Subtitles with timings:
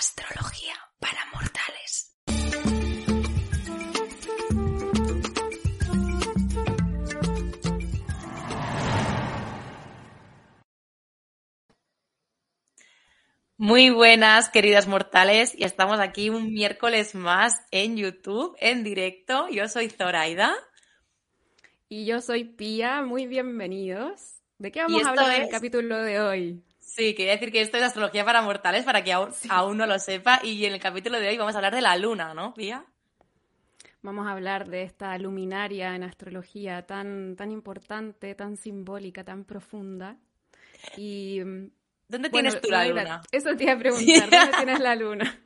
[0.00, 2.16] Astrología para mortales.
[13.58, 19.50] Muy buenas, queridas mortales, y estamos aquí un miércoles más en YouTube, en directo.
[19.50, 20.54] Yo soy Zoraida.
[21.90, 24.40] Y yo soy Pía, muy bienvenidos.
[24.56, 26.64] ¿De qué vamos a hablar en el capítulo de hoy?
[26.94, 30.40] Sí, quería decir que esto es astrología para mortales, para que aún, no lo sepa.
[30.42, 32.84] Y en el capítulo de hoy vamos a hablar de la luna, ¿no, Pía?
[34.02, 40.16] Vamos a hablar de esta luminaria en astrología tan, tan importante, tan simbólica, tan profunda.
[40.96, 41.38] Y
[42.08, 43.22] ¿Dónde tienes tú la luna?
[43.30, 45.40] Eso te iba a preguntar, ¿dónde tienes la luna?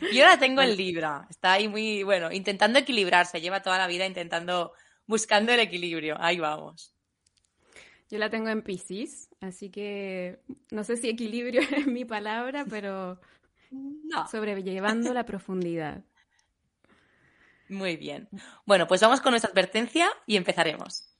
[0.12, 1.26] Yo la tengo en Libra.
[1.28, 3.40] Está ahí muy, bueno, intentando equilibrarse.
[3.40, 4.72] Lleva toda la vida intentando,
[5.06, 6.16] buscando el equilibrio.
[6.20, 6.95] Ahí vamos.
[8.08, 13.20] Yo la tengo en Pisces, así que no sé si equilibrio es mi palabra, pero
[13.70, 14.28] no.
[14.28, 16.04] sobrellevando la profundidad.
[17.68, 18.28] Muy bien.
[18.64, 21.12] Bueno, pues vamos con nuestra advertencia y empezaremos.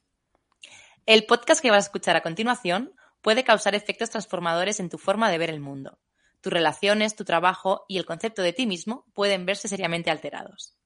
[1.05, 5.31] El podcast que vas a escuchar a continuación puede causar efectos transformadores en tu forma
[5.31, 5.99] de ver el mundo.
[6.41, 10.77] Tus relaciones, tu trabajo y el concepto de ti mismo pueden verse seriamente alterados.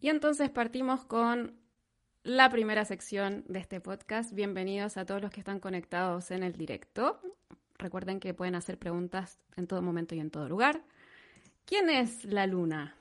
[0.00, 1.58] Y entonces partimos con
[2.28, 4.34] la primera sección de este podcast.
[4.34, 7.22] Bienvenidos a todos los que están conectados en el directo.
[7.78, 10.82] Recuerden que pueden hacer preguntas en todo momento y en todo lugar.
[11.64, 12.98] ¿Quién es la luna?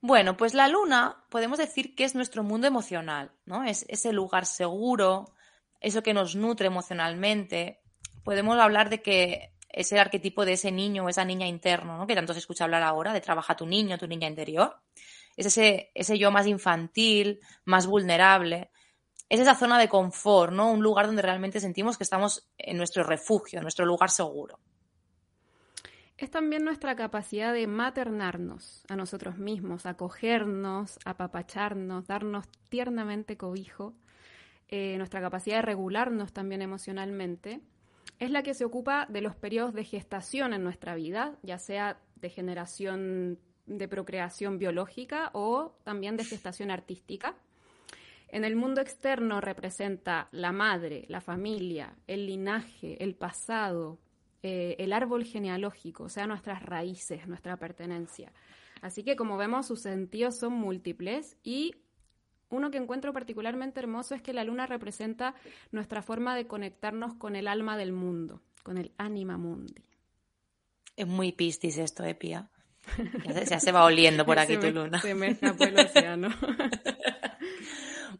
[0.00, 3.64] Bueno, pues la luna podemos decir que es nuestro mundo emocional, ¿no?
[3.64, 5.34] Es ese lugar seguro,
[5.78, 7.82] eso que nos nutre emocionalmente.
[8.22, 12.06] Podemos hablar de que es el arquetipo de ese niño o esa niña interno, ¿no?
[12.06, 14.80] que tanto se escucha hablar ahora, de trabaja tu niño, tu niña interior.
[15.36, 18.70] Es ese, ese yo más infantil, más vulnerable.
[19.28, 20.70] Es esa zona de confort, ¿no?
[20.70, 24.58] Un lugar donde realmente sentimos que estamos en nuestro refugio, en nuestro lugar seguro.
[26.16, 33.94] Es también nuestra capacidad de maternarnos a nosotros mismos, acogernos, apapacharnos, darnos tiernamente cobijo
[34.68, 37.60] eh, nuestra capacidad de regularnos también emocionalmente,
[38.18, 42.00] es la que se ocupa de los periodos de gestación en nuestra vida, ya sea
[42.16, 47.34] de generación de procreación biológica o también de gestación artística.
[48.28, 53.98] En el mundo externo representa la madre, la familia, el linaje, el pasado,
[54.42, 58.32] eh, el árbol genealógico, o sea, nuestras raíces, nuestra pertenencia.
[58.82, 61.76] Así que como vemos, sus sentidos son múltiples y
[62.50, 65.34] uno que encuentro particularmente hermoso es que la luna representa
[65.72, 69.82] nuestra forma de conectarnos con el alma del mundo, con el anima mundi.
[70.96, 72.50] Es muy pistis esto, ¿eh, Pía?
[73.48, 75.00] Ya se, va oliendo por aquí tu luna.
[75.00, 76.28] Se me escapó el océano.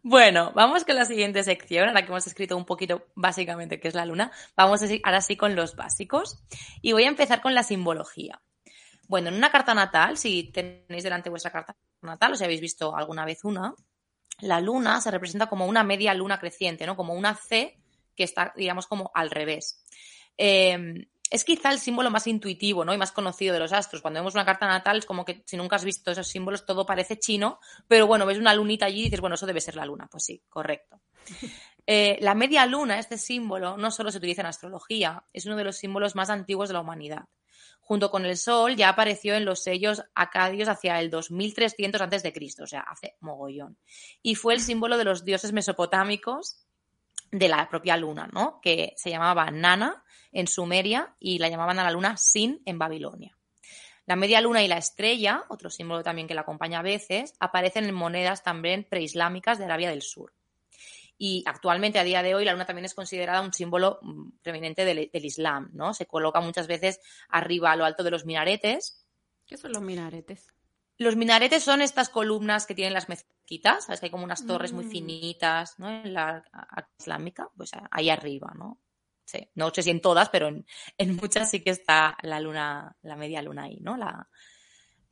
[0.07, 3.95] Bueno, vamos con la siguiente sección, ahora que hemos escrito un poquito básicamente qué es
[3.95, 4.31] la luna.
[4.55, 6.43] Vamos a ahora sí con los básicos.
[6.83, 8.39] Y voy a empezar con la simbología.
[9.07, 12.95] Bueno, en una carta natal, si tenéis delante vuestra carta natal o si habéis visto
[12.95, 13.73] alguna vez una,
[14.41, 16.95] la luna se representa como una media luna creciente, ¿no?
[16.95, 17.79] Como una C
[18.15, 19.83] que está, digamos, como al revés.
[20.37, 22.93] Em, es quizá el símbolo más intuitivo ¿no?
[22.93, 24.01] y más conocido de los astros.
[24.01, 26.85] Cuando vemos una carta natal es como que si nunca has visto esos símbolos todo
[26.85, 29.85] parece chino, pero bueno, ves una lunita allí y dices, bueno, eso debe ser la
[29.85, 30.07] luna.
[30.09, 31.01] Pues sí, correcto.
[31.87, 35.63] Eh, la media luna, este símbolo, no solo se utiliza en astrología, es uno de
[35.63, 37.25] los símbolos más antiguos de la humanidad
[37.85, 42.33] junto con el Sol, ya apareció en los sellos acadios hacia el 2300 a.C.,
[42.63, 43.77] o sea, hace mogollón.
[44.23, 46.64] Y fue el símbolo de los dioses mesopotámicos
[47.37, 48.59] de la propia luna, ¿no?
[48.61, 53.37] Que se llamaba Nana en Sumeria y la llamaban a la luna Sin en Babilonia.
[54.05, 57.85] La media luna y la estrella, otro símbolo también que la acompaña a veces, aparecen
[57.85, 60.33] en monedas también preislámicas de Arabia del Sur.
[61.17, 64.85] Y actualmente, a día de hoy, la luna también es considerada un símbolo mm, preeminente
[64.85, 65.93] del, Islam, ¿no?
[65.93, 69.05] Se coloca muchas veces arriba a lo alto de los minaretes.
[69.45, 70.47] ¿Qué son los minaretes?
[70.97, 73.99] Los minaretes son estas columnas que tienen las mezquitas, ¿sabes?
[73.99, 74.89] Que hay como unas torres muy mm.
[74.89, 75.89] finitas, ¿no?
[75.89, 76.43] En la
[76.97, 78.79] islámica, pues ahí arriba, ¿no?
[79.25, 80.65] Sí, no sé si en todas, pero en,
[80.97, 83.97] en, muchas sí que está la luna, la media luna ahí, ¿no?
[83.97, 84.29] La,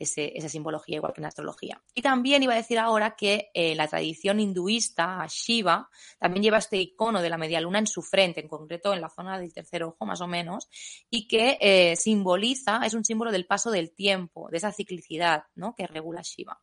[0.03, 1.81] esa simbología igual que en astrología.
[1.93, 5.89] Y también iba a decir ahora que eh, la tradición hinduista, Shiva,
[6.19, 9.09] también lleva este icono de la media luna en su frente, en concreto en la
[9.09, 10.69] zona del tercer ojo más o menos,
[11.09, 15.75] y que eh, simboliza, es un símbolo del paso del tiempo, de esa ciclicidad ¿no?
[15.75, 16.61] que regula Shiva.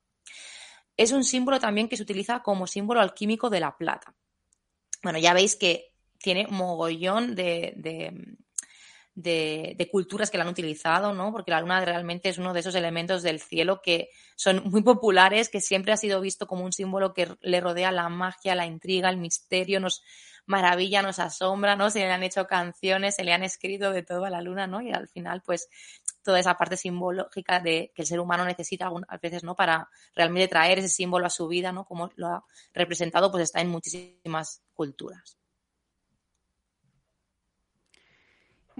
[0.96, 4.14] Es un símbolo también que se utiliza como símbolo alquímico de la plata.
[5.02, 8.36] Bueno, ya veis que tiene mogollón de de,
[9.90, 11.32] culturas que la han utilizado, ¿no?
[11.32, 15.48] Porque la luna realmente es uno de esos elementos del cielo que son muy populares,
[15.48, 19.10] que siempre ha sido visto como un símbolo que le rodea la magia, la intriga,
[19.10, 20.02] el misterio, nos
[20.46, 21.90] maravilla, nos asombra, ¿no?
[21.90, 24.82] Se le han hecho canciones, se le han escrito de todo a la luna, ¿no?
[24.82, 25.68] Y al final, pues,
[26.22, 29.54] toda esa parte simbológica de que el ser humano necesita algunas veces, ¿no?
[29.54, 31.84] Para realmente traer ese símbolo a su vida, ¿no?
[31.84, 35.39] Como lo ha representado, pues está en muchísimas culturas.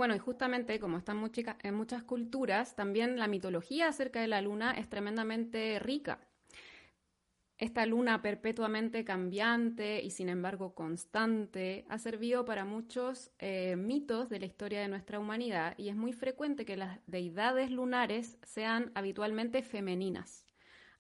[0.01, 1.23] Bueno, y justamente como están
[1.63, 6.21] en muchas culturas, también la mitología acerca de la luna es tremendamente rica.
[7.59, 14.41] Esta luna perpetuamente cambiante y sin embargo constante ha servido para muchos eh, mitos de
[14.41, 19.63] la historia de nuestra humanidad y es muy frecuente que las deidades lunares sean habitualmente
[19.63, 20.47] femeninas.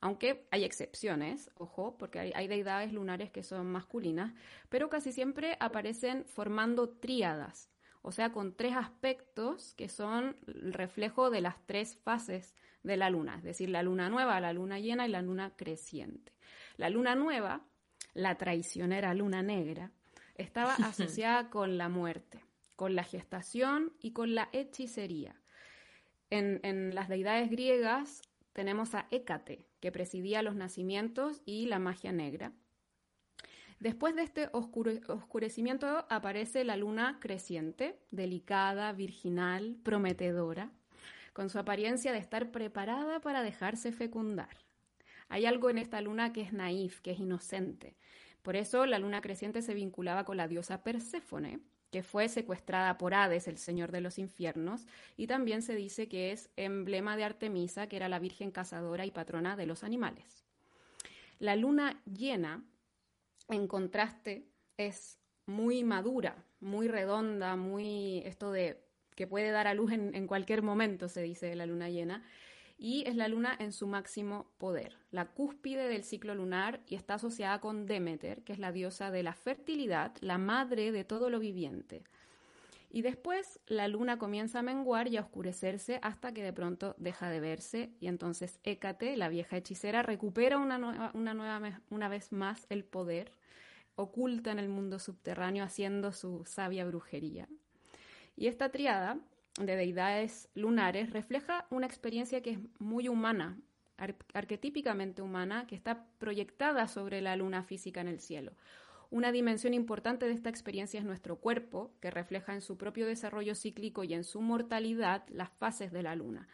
[0.03, 4.35] Aunque hay excepciones, ojo, porque hay, hay deidades lunares que son masculinas,
[4.69, 7.70] pero casi siempre aparecen formando tríadas,
[8.02, 13.11] o sea, con tres aspectos que son el reflejo de las tres fases de la
[13.11, 16.32] luna, es decir, la luna nueva, la luna llena y la luna creciente.
[16.76, 17.67] La luna nueva,
[18.14, 19.93] la traicionera luna negra,
[20.35, 22.41] estaba asociada con la muerte,
[22.76, 25.37] con la gestación y con la hechicería.
[26.31, 28.23] En, en las deidades griegas
[28.53, 32.53] tenemos a Hécate, que presidía los nacimientos y la magia negra.
[33.81, 40.71] Después de este oscurecimiento aparece la luna creciente, delicada, virginal, prometedora,
[41.32, 44.55] con su apariencia de estar preparada para dejarse fecundar.
[45.31, 47.97] Hay algo en esta luna que es naif, que es inocente.
[48.43, 51.61] Por eso la luna creciente se vinculaba con la diosa Perséfone,
[51.91, 54.87] que fue secuestrada por Hades, el señor de los infiernos,
[55.17, 59.11] y también se dice que es emblema de Artemisa, que era la virgen cazadora y
[59.11, 60.44] patrona de los animales.
[61.38, 62.62] La luna llena
[63.52, 69.93] en contraste, es muy madura, muy redonda, muy esto de que puede dar a luz
[69.93, 72.25] en, cualquier momento, se dice de la luna llena,
[72.79, 77.14] y es la luna en su máximo poder, la cúspide del ciclo lunar y está
[77.14, 81.38] asociada con Demeter, que es la diosa de la fertilidad, la madre de todo lo
[81.38, 82.05] viviente.
[82.93, 87.31] Y después la luna comienza a menguar y a oscurecerse hasta que de pronto deja
[87.31, 92.67] de verse y entonces Hécate, la vieja hechicera, recupera una, una, nueva, una vez más
[92.69, 93.33] el poder
[93.95, 97.49] oculta en el mundo subterráneo haciendo su sabia brujería.
[98.37, 99.19] Y esta triada
[99.61, 103.59] de deidades lunares refleja una experiencia que es muy humana,
[104.33, 108.53] arquetípicamente humana, que está proyectada sobre la luna física en el cielo.
[109.11, 113.57] Una dimensión importante de esta experiencia es nuestro cuerpo, que refleja en su propio desarrollo
[113.57, 116.47] cíclico y en su mortalidad las fases de la luna.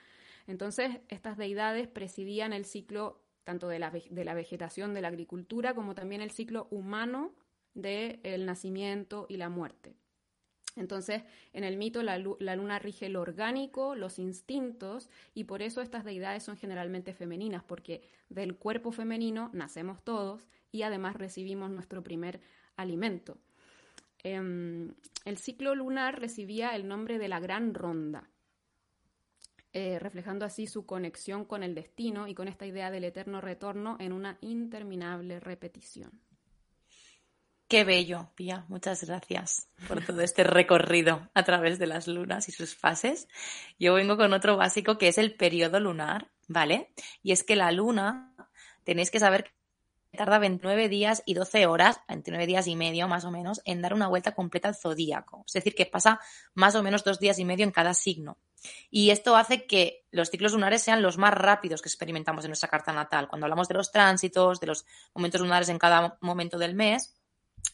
[0.47, 6.20] Entonces, estas deidades presidían el ciclo tanto de la, vegetación, de la agricultura, como también
[6.20, 7.32] el ciclo humano
[7.75, 9.94] del nacimiento y la muerte.
[10.76, 11.23] Entonces,
[11.55, 16.43] en el mito la, luna rige lo orgánico, los instintos, y por eso estas deidades
[16.43, 22.40] son generalmente femeninas, porque del cuerpo femenino nacemos todos y además recibimos nuestro primer
[22.76, 23.38] alimento.
[24.23, 24.93] Em,
[25.25, 28.28] el ciclo lunar recibía el nombre de la Gran Ronda,
[29.73, 33.96] eh, reflejando así su conexión con el destino y con esta idea del eterno retorno
[33.99, 36.25] en una interminable repetición.
[37.68, 38.64] Qué bello, Pía.
[38.68, 43.26] Muchas gracias por todo este recorrido a través de las lunas y sus fases.
[43.76, 46.92] Yo vengo con otro básico que es el periodo lunar, ¿vale?
[47.24, 48.32] Y es que la luna,
[48.84, 49.50] tenéis que saber
[50.12, 53.82] que tarda 29 días y 12 horas, 29 días y medio más o menos, en
[53.82, 55.42] dar una vuelta completa al zodíaco.
[55.44, 56.20] Es decir, que pasa
[56.54, 58.38] más o menos dos días y medio en cada signo.
[58.90, 62.68] Y esto hace que los ciclos lunares sean los más rápidos que experimentamos en nuestra
[62.68, 63.26] carta natal.
[63.28, 67.15] Cuando hablamos de los tránsitos, de los momentos lunares en cada momento del mes,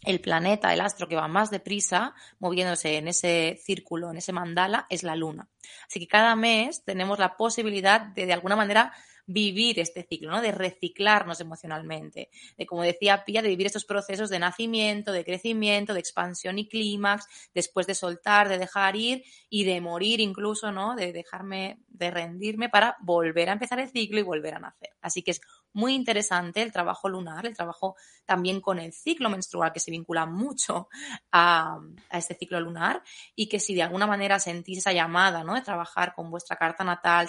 [0.04, 4.86] el planeta, el astro que va más deprisa, moviéndose en ese círculo, en ese mandala,
[4.90, 5.48] es la luna.
[5.86, 8.92] Así que cada mes tenemos la posibilidad de, de alguna manera,
[9.26, 10.40] vivir este ciclo, ¿no?
[10.40, 15.94] De reciclarnos emocionalmente, de, como decía Pía, de vivir estos procesos de nacimiento, de crecimiento,
[15.94, 20.96] de expansión y clímax, después de soltar, de dejar ir y de morir incluso, ¿no?
[20.96, 24.90] De dejarme, de rendirme para volver a empezar el ciclo y volver a nacer.
[25.00, 25.40] Así que es
[25.72, 30.26] muy interesante el trabajo lunar, el trabajo también con el ciclo menstrual, que se vincula
[30.26, 30.88] mucho
[31.30, 31.78] a,
[32.10, 33.02] este ciclo lunar,
[33.34, 35.54] y que si de alguna manera sentís esa llamada ¿no?
[35.54, 37.28] de trabajar con vuestra carta natal,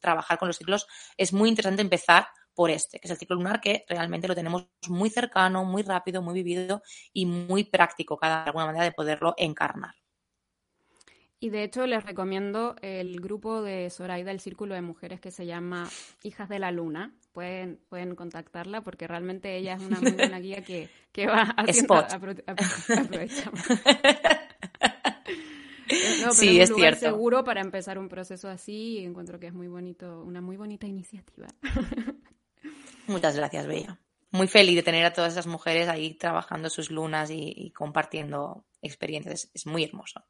[0.00, 3.60] trabajar con los ciclos, es muy interesante empezar por este, que es el ciclo lunar,
[3.60, 6.82] que realmente lo tenemos muy cercano, muy rápido, muy vivido
[7.12, 10.01] y muy práctico, cada de alguna manera de poderlo encarnar.
[11.42, 15.44] Y de hecho les recomiendo el grupo de Zoraida, el círculo de mujeres que se
[15.44, 15.90] llama
[16.22, 17.16] Hijas de la Luna.
[17.32, 21.96] Pueden, pueden contactarla porque realmente ella es una muy buena guía que, que va haciendo
[21.96, 22.56] aprovechar.
[26.30, 29.66] sí, es, un lugar seguro para empezar un proceso así y encuentro que es muy
[29.66, 31.48] bonito, una muy bonita iniciativa.
[33.08, 33.98] Muchas gracias, Bella.
[34.30, 39.50] muy feliz de tener a todas esas mujeres ahí trabajando sus lunas y, compartiendo experiencias.
[39.52, 40.22] Es, muy hermoso.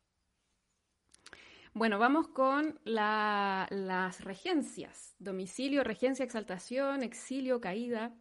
[1.75, 5.17] Bueno, vamos con las regencias.
[5.19, 8.15] Domicilio, regencia, exaltación, exilio, caída.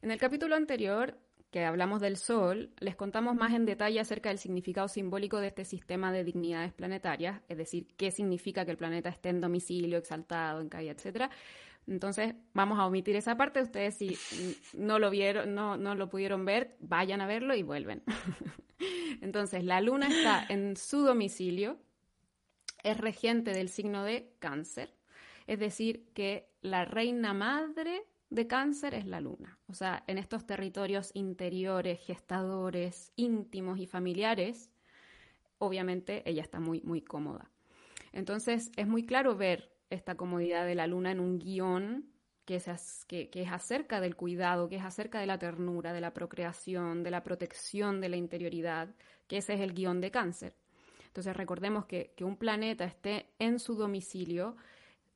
[0.00, 1.18] En el capítulo anterior,
[1.50, 5.66] que hablamos del Sol, les contamos más en detalle acerca del significado simbólico de este
[5.66, 10.62] sistema de dignidades planetarias, es decir, qué significa que el planeta esté en domicilio, exaltado,
[10.62, 11.30] en caída, etcétera.
[11.86, 13.60] Entonces, vamos a omitir esa parte.
[13.60, 14.16] Ustedes, si
[14.72, 18.02] no lo vieron, no, no lo pudieron ver, vayan a verlo y vuelven.
[19.20, 21.78] Entonces, la luna está en su domicilio,
[22.82, 24.94] es regente del signo de cáncer,
[25.46, 29.58] es decir, que la reina madre de cáncer es la luna.
[29.66, 34.70] O sea, en estos territorios interiores, gestadores, íntimos y familiares,
[35.58, 37.50] obviamente ella está muy, muy cómoda.
[38.12, 42.10] Entonces, es muy claro ver esta comodidad de la luna en un guion
[42.44, 46.12] que es, que, es acerca del cuidado, que es acerca de la ternura, de la
[46.12, 48.92] procreación, de la protección de la interioridad,
[49.28, 50.56] que ese es el guion de cáncer.
[51.10, 54.56] Entonces recordemos que, que un planeta esté en su domicilio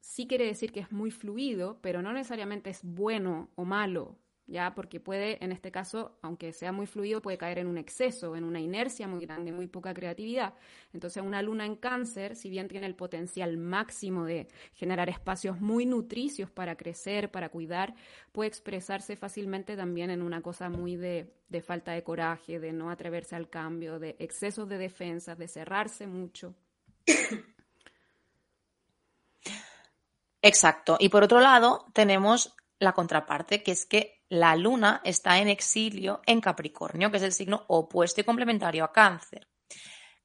[0.01, 4.75] sí quiere decir que es muy fluido, pero no necesariamente es bueno o malo, ¿ya?
[4.75, 8.45] Porque puede, en este caso, aunque sea muy fluido, puede caer en un exceso, en
[8.45, 10.55] una inercia muy grande, muy poca creatividad.
[10.93, 15.87] Entonces, una luna en cáncer, si bien tiene el potencial máximo de generar espacios muy
[15.87, 17.95] nutricios para crecer, para cuidar,
[18.33, 22.91] puede expresarse fácilmente también en una cosa muy de, de falta de coraje, de no
[22.91, 26.55] atreverse al cambio, de excesos de defensa, de cerrarse mucho.
[30.43, 30.99] Exacto.
[31.01, 36.21] Y por otro lado, tenemos la contraparte, que es que la luna está en exilio
[36.27, 39.49] en Capricornio, que es el signo opuesto y complementario a Cáncer.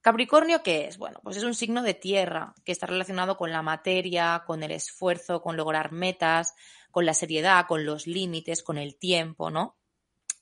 [0.01, 0.97] Capricornio, ¿qué es?
[0.97, 4.71] Bueno, pues es un signo de tierra que está relacionado con la materia, con el
[4.71, 6.55] esfuerzo, con lograr metas,
[6.89, 9.77] con la seriedad, con los límites, con el tiempo, ¿no?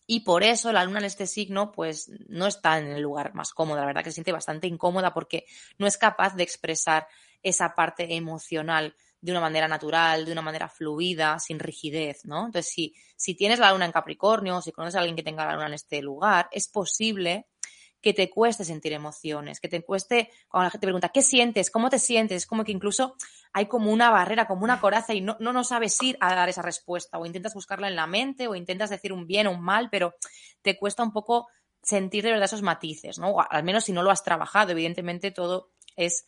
[0.05, 3.51] Y por eso la luna en este signo, pues no está en el lugar más
[3.51, 5.45] cómodo, la verdad que se siente bastante incómoda porque
[5.77, 7.07] no es capaz de expresar
[7.43, 12.45] esa parte emocional de una manera natural, de una manera fluida, sin rigidez, ¿no?
[12.45, 15.53] Entonces, si, si tienes la luna en Capricornio, si conoces a alguien que tenga la
[15.53, 17.47] luna en este lugar, es posible
[18.01, 21.71] que te cueste sentir emociones, que te cueste, cuando la gente te pregunta, ¿qué sientes?
[21.71, 22.37] ¿Cómo te sientes?
[22.37, 23.15] Es como que incluso
[23.53, 26.47] hay como una barrera, como una coraza y no, no, no sabes ir a dar
[26.47, 29.61] esa respuesta o intentas buscarla en la mente o intentas decir un bien o un
[29.61, 30.13] mal, pero
[30.61, 31.47] te cuesta un poco
[31.81, 33.35] sentir de verdad esos matices, ¿no?
[33.39, 36.25] al menos si no lo has trabajado, evidentemente todo es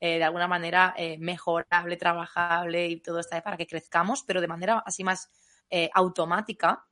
[0.00, 4.48] eh, de alguna manera eh, mejorable, trabajable y todo está para que crezcamos, pero de
[4.48, 5.28] manera así más
[5.68, 6.86] eh, automática,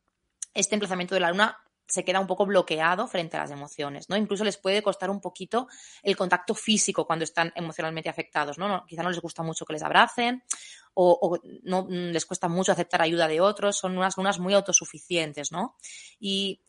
[0.53, 4.17] este emplazamiento de la luna se queda un poco bloqueado frente a las emociones, ¿no?
[4.19, 5.69] Incluso les puede costar un poquito
[6.03, 8.85] el contacto físico cuando están emocionalmente afectados, ¿no?
[8.87, 10.45] quizá no les gusta mucho que les abracen
[10.93, 14.53] o, o, no mm, les cuesta mucho aceptar ayuda de otros, son unas lunas muy
[14.53, 15.77] autosuficientes, ¿no?
[16.21, 16.61] Y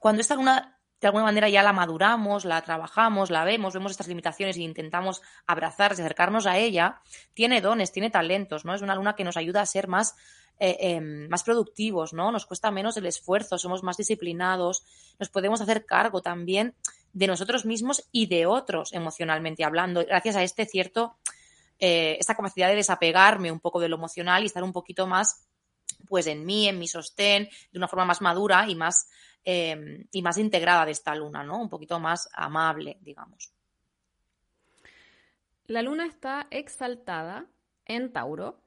[0.00, 4.08] cuando esta luna de alguna manera ya la maduramos, la trabajamos, la vemos, vemos estas
[4.08, 7.00] limitaciones e intentamos abrazar, acercarnos a ella,
[7.34, 8.74] tiene dones, tiene talentos, ¿no?
[8.74, 10.16] Es una luna que nos ayuda a ser más,
[10.58, 12.32] eh, em, más productivos, ¿no?
[12.32, 14.84] Nos cuesta menos el esfuerzo, somos más disciplinados,
[15.18, 16.74] nos podemos hacer cargo también
[17.12, 21.16] de nosotros mismos y de otros emocionalmente hablando, gracias a este cierto,
[21.78, 25.45] eh, esta capacidad de desapegarme un poco de lo emocional y estar un poquito más
[26.06, 29.08] pues en mí, en mi sostén, de una forma más madura y más,
[29.44, 31.60] em, y más integrada de esta luna, ¿no?
[31.60, 33.52] Un poquito más amable, digamos.
[35.66, 37.46] La luna está exaltada
[37.84, 38.60] en Tauro.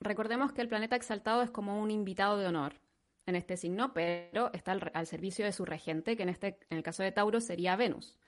[0.00, 2.80] Recordemos que el planeta exaltado es como un invitado de honor
[3.26, 6.82] en este signo, pero está al, servicio de su regente, que en, este, en el
[6.82, 8.18] caso de Tauro sería Venus.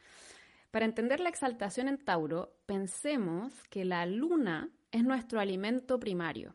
[0.71, 6.55] Para entender la exaltación en Tauro, pensemos que la luna es nuestro alimento primario.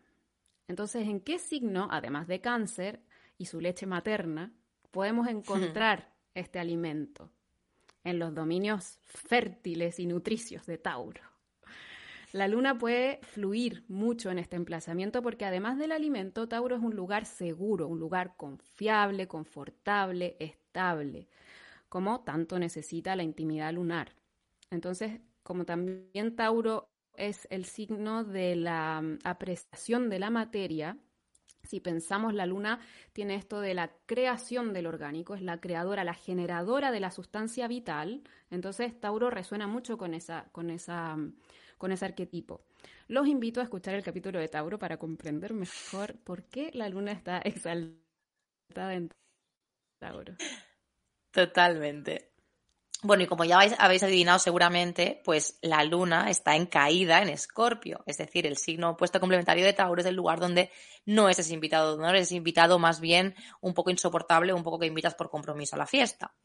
[0.71, 3.01] Entonces, ¿en qué signo, además de cáncer
[3.37, 4.53] y su leche materna,
[4.89, 7.29] podemos encontrar este alimento?
[8.05, 11.19] En los dominios fértiles y nutricios de Tauro.
[12.31, 16.95] La luna puede fluir mucho en este emplazamiento porque además del alimento, Tauro es un
[16.95, 21.27] lugar seguro, un lugar confiable, confortable, estable,
[21.89, 24.15] como tanto necesita la intimidad lunar.
[24.69, 30.97] Entonces, como también Tauro es el signo de la mm, apreciación de la materia.
[31.63, 32.79] Si pensamos, la luna
[33.13, 37.67] tiene esto de la creación del orgánico, es la creadora, la generadora de la sustancia
[37.67, 38.23] vital.
[38.49, 41.35] Entonces, Tauro resuena mucho con, esa, con, esa, mm,
[41.77, 42.61] con ese arquetipo.
[43.07, 47.11] Los invito a escuchar el capítulo de Tauro para comprender mejor por qué la luna
[47.11, 49.09] está exaltada en
[49.99, 50.35] Tauro.
[51.31, 52.30] Totalmente.
[53.03, 58.03] Bueno, y como ya habéis, adivinado seguramente, pues la luna está en caída en Escorpio,
[58.05, 60.69] es decir, el signo opuesto complementario de Tauro es el lugar donde
[61.05, 64.77] no es ese invitado de honor, es invitado más bien un poco insoportable, un poco
[64.77, 66.35] que invitas por compromiso a la fiesta.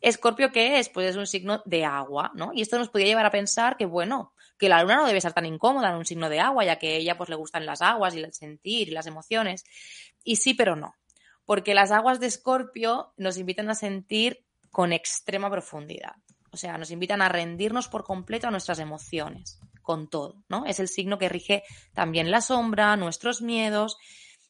[0.00, 0.88] Escorpio, ¿qué es?
[0.88, 2.50] Pues es un signo de agua, ¿no?
[2.52, 5.32] Y esto nos podría llevar a pensar que, bueno, que la luna no debe estar
[5.32, 7.80] tan incómoda en un signo de agua, ya que a ella pues le gustan las
[7.80, 9.62] aguas y el sentir y las emociones.
[10.24, 10.96] Y sí, pero no.
[11.44, 16.16] Porque las aguas de Escorpio nos invitan a sentir con extrema profundidad.
[16.50, 20.66] O sea, nos invitan a rendirnos por completo a nuestras emociones, con todo, ¿no?
[20.66, 21.62] Es el signo que rige
[21.94, 23.96] también la sombra, nuestros miedos,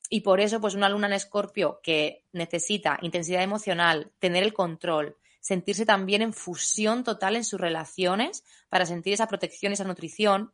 [0.08, 5.16] y por eso, pues una luna en escorpio que necesita intensidad emocional, tener el control,
[5.40, 10.52] sentirse también en fusión total en sus relaciones para sentir esa protección, esa nutrición,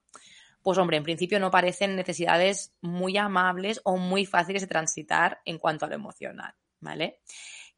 [0.62, 5.58] pues hombre, en principio no parecen necesidades muy amables o muy fáciles de transitar en
[5.58, 7.20] cuanto a lo emocional, ¿vale?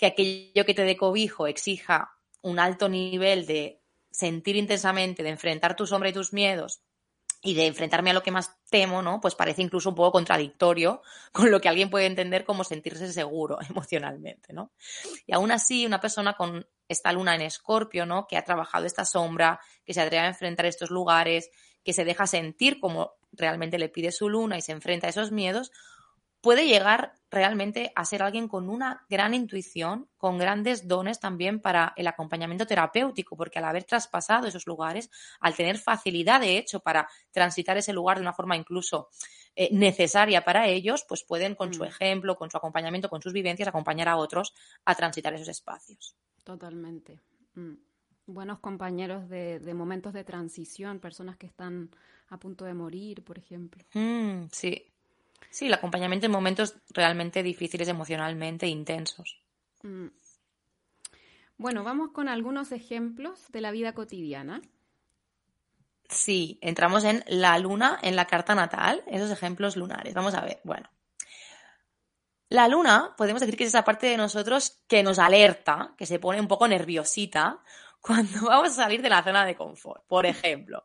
[0.00, 5.76] Que aquello que te dé cobijo exija un alto nivel de sentir intensamente, de enfrentar
[5.76, 6.80] tu sombra y tus miedos
[7.42, 9.20] y de enfrentarme a lo que más temo, ¿no?
[9.20, 11.02] Pues parece incluso un poco contradictorio
[11.32, 14.72] con lo que alguien puede entender como sentirse seguro emocionalmente, ¿no?
[15.26, 18.26] Y aún así, una persona con esta luna en escorpio, ¿no?
[18.26, 21.50] Que ha trabajado esta sombra, que se atreve a enfrentar estos lugares,
[21.84, 25.30] que se deja sentir como realmente le pide su luna y se enfrenta a esos
[25.30, 25.70] miedos,
[26.40, 31.92] puede llegar realmente a ser alguien con una gran intuición, con grandes dones también para
[31.96, 37.08] el acompañamiento terapéutico, porque al haber traspasado esos lugares, al tener facilidad de hecho para
[37.30, 39.08] transitar ese lugar de una forma incluso
[39.54, 41.86] eh, necesaria para ellos, pues pueden con su mm.
[41.86, 44.54] ejemplo, con su acompañamiento, con sus vivencias, acompañar a otros
[44.84, 46.16] a transitar esos espacios.
[46.44, 47.20] Totalmente.
[47.54, 47.74] Mm.
[48.26, 51.90] Buenos compañeros de, momentos de transición, personas que están
[52.28, 53.84] a punto de morir, por ejemplo.
[53.92, 54.86] Mm, sí,
[55.48, 59.40] Sí, el acompañamiento en momentos realmente difíciles emocionalmente intensos.
[59.82, 60.08] Mm.
[61.56, 64.62] Bueno, vamos con algunos ejemplos de la vida cotidiana.
[66.08, 70.14] Sí, entramos en la luna en la carta natal, esos ejemplos lunares.
[70.14, 70.88] Vamos a ver, bueno.
[72.48, 76.18] La luna, podemos decir que es esa parte de nosotros que nos alerta, que se
[76.18, 77.60] pone un poco nerviosita
[78.00, 80.04] cuando vamos a salir de la zona de confort.
[80.06, 80.84] Por ejemplo,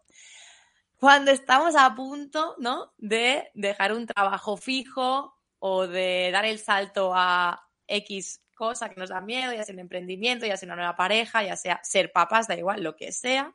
[0.99, 2.93] cuando estamos a punto, ¿no?
[2.97, 9.09] De dejar un trabajo fijo o de dar el salto a X cosa que nos
[9.09, 12.47] da miedo, ya sea un emprendimiento, ya sea una nueva pareja, ya sea ser papás,
[12.47, 13.53] da igual, lo que sea.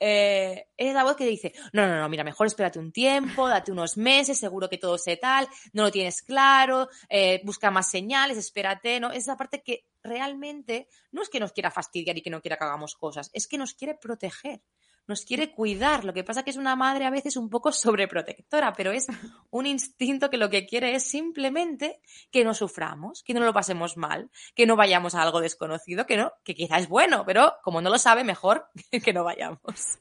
[0.00, 3.72] Eh, es la voz que dice, no, no, no, mira, mejor espérate un tiempo, date
[3.72, 8.38] unos meses, seguro que todo se tal, no lo tienes claro, eh, busca más señales,
[8.38, 9.10] espérate, ¿no?
[9.10, 12.56] Es esa parte que realmente no es que nos quiera fastidiar y que no quiera
[12.56, 14.62] que hagamos cosas, es que nos quiere proteger
[15.08, 16.04] nos quiere cuidar.
[16.04, 19.06] Lo que pasa es que es una madre a veces un poco sobreprotectora, pero es
[19.50, 23.96] un instinto que lo que quiere es simplemente que no suframos, que no lo pasemos
[23.96, 27.80] mal, que no vayamos a algo desconocido, que no, que quizá es bueno, pero como
[27.80, 28.66] no lo sabe, mejor
[29.04, 29.98] que no vayamos.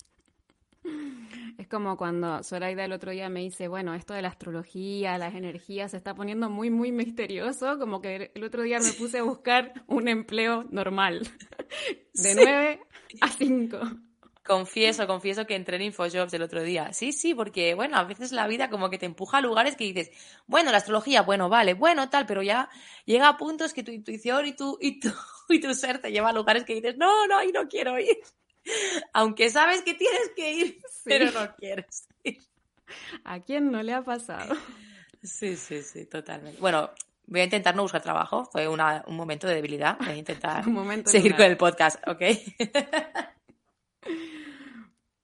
[1.58, 5.34] Es como cuando Zoraida el otro día me dice, bueno, esto de la astrología, las
[5.34, 9.24] energías, se está poniendo muy, muy misterioso, como que el otro día me puse a
[9.24, 11.28] buscar un empleo normal,
[12.14, 12.80] de 9
[13.22, 13.80] a 5.
[14.48, 16.94] Confieso, confieso que entré en Infojobs el otro día.
[16.94, 19.84] Sí, sí, porque, bueno, a veces la vida como que te empuja a lugares que
[19.84, 20.10] dices,
[20.46, 22.70] bueno, la astrología, bueno, vale, bueno, tal, pero ya
[23.04, 25.10] llega a puntos que tu intuición y tu, y tu,
[25.50, 28.18] y tu ser te lleva a lugares que dices, no, no, ahí no quiero ir.
[29.14, 32.40] Aunque sabes que tienes que ir, pero no quieres ir.
[33.26, 34.56] ¿A quién no le ha pasado?
[35.22, 36.62] Sí, sí, sí, totalmente.
[36.62, 36.90] Bueno,
[37.26, 38.46] voy a intentar no buscar trabajo.
[38.46, 38.80] Fue un
[39.10, 39.98] momento de debilidad.
[40.00, 40.64] Voy a intentar
[41.06, 42.22] seguir con el podcast, ¿ok?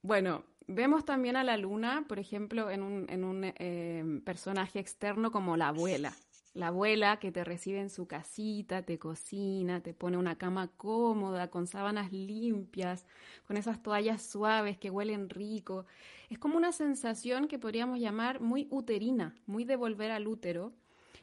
[0.06, 5.70] Bueno, vemos también a la luna, por ejemplo, en un, em, personaje externo como la
[5.70, 6.14] abuela.
[6.54, 11.50] La abuela que te recibe en su casita, te cocina, te pone una cama cómoda,
[11.50, 13.06] con sábanas limpias,
[13.48, 15.86] con esas toallas suaves que huelen rico.
[16.30, 20.74] Es como una sensación que podríamos llamar muy uterina, muy de volver al útero.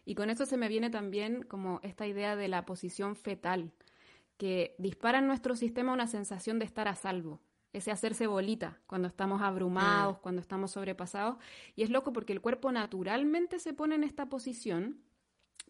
[0.07, 3.73] Y con eso se me viene también como esta idea de la posición fetal,
[4.39, 7.41] que dispara en nuestro sistema una sensación de estar a salvo,
[7.73, 11.37] ese hacerse bolita cuando estamos abrumados, cuando estamos sobrepasados.
[11.77, 15.01] Y es loco porque el cuerpo naturalmente se pone en esta posición,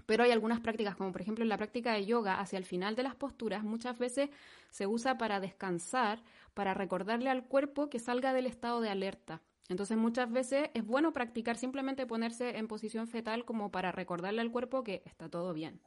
[0.07, 2.97] pero hay algunas prácticas, como por ejemplo en la práctica de yoga, hacia el final
[2.97, 4.31] de las posturas, muchas veces
[4.71, 6.23] se usa para descansar,
[6.55, 9.43] para recordarle al cuerpo que salga del estado de alerta.
[9.69, 14.51] Entonces muchas veces es bueno practicar simplemente ponerse en posición fetal como para recordarle al
[14.51, 15.81] cuerpo que está todo bien.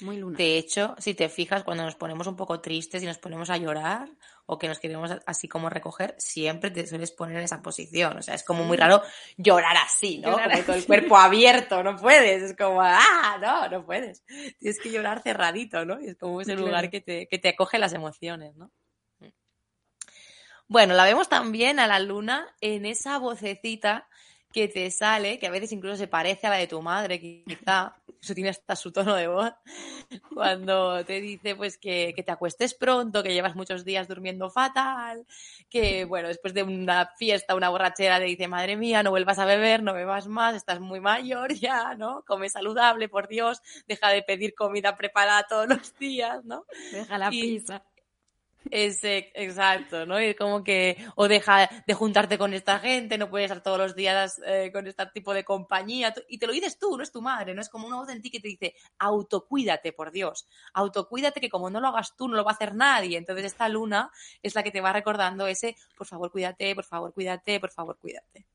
[0.00, 0.36] Muy luna.
[0.36, 3.56] De hecho, si te fijas, cuando nos ponemos un poco tristes y nos ponemos a
[3.56, 4.08] llorar
[4.46, 8.18] o que nos queremos así como recoger, siempre te sueles poner en esa posición.
[8.18, 9.02] O sea, es como muy raro
[9.36, 10.32] llorar así, ¿no?
[10.32, 12.42] como todo el cuerpo abierto, no puedes.
[12.42, 14.24] Es como, ah, no, no puedes.
[14.58, 16.00] Tienes que llorar cerradito, ¿no?
[16.00, 18.70] Y es como ese lugar que te, que te acoge las emociones, ¿no?
[20.66, 24.08] Bueno, la vemos también a la luna en esa vocecita
[24.54, 27.96] que te sale, que a veces incluso se parece a la de tu madre, quizá,
[28.22, 29.52] eso tiene hasta su tono de voz,
[30.32, 35.26] cuando te dice pues que, que, te acuestes pronto, que llevas muchos días durmiendo fatal,
[35.68, 39.44] que bueno, después de una fiesta, una borrachera, te dice, madre mía, no vuelvas a
[39.44, 42.22] beber, no bebas más, estás muy mayor ya, ¿no?
[42.24, 46.64] Come saludable, por Dios, deja de pedir comida preparada todos los días, ¿no?
[46.92, 47.82] Deja la pizza.
[48.70, 50.20] Ese, exacto, ¿no?
[50.20, 53.94] Y como que, o deja de juntarte con esta gente, no puedes estar todos los
[53.94, 56.14] días eh, con este tipo de compañía.
[56.28, 58.22] Y te lo dices tú, no es tu madre, no es como una voz en
[58.22, 62.36] ti que te dice, autocuídate, por Dios, autocuídate que como no lo hagas tú, no
[62.36, 63.18] lo va a hacer nadie.
[63.18, 64.10] Entonces esta luna
[64.42, 67.98] es la que te va recordando ese, por favor, cuídate, por favor, cuídate, por favor,
[67.98, 68.46] cuídate.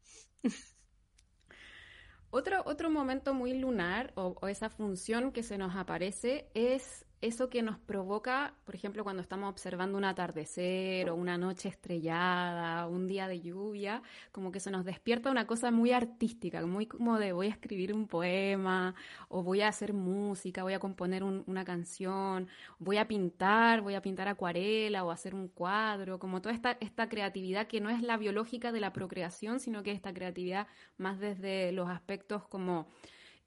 [2.32, 7.50] Otro, otro momento muy lunar o, o esa función que se nos aparece es eso
[7.50, 13.08] que nos provoca, por ejemplo, cuando estamos observando un atardecer o una noche estrellada, un
[13.08, 14.02] día de lluvia,
[14.32, 17.94] como que se nos despierta una cosa muy artística, muy como de voy a escribir
[17.94, 18.96] un poema
[19.28, 22.48] o voy a hacer música, voy a componer una canción,
[22.80, 27.68] voy a pintar, voy a pintar acuarela o hacer un cuadro, como toda esta, creatividad
[27.68, 31.90] que no es la biológica de la procreación, sino que esta creatividad más desde los
[31.90, 32.88] aspectos como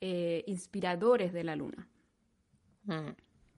[0.01, 1.89] eh, inspiradores de la luna.
[2.85, 3.32] Mm.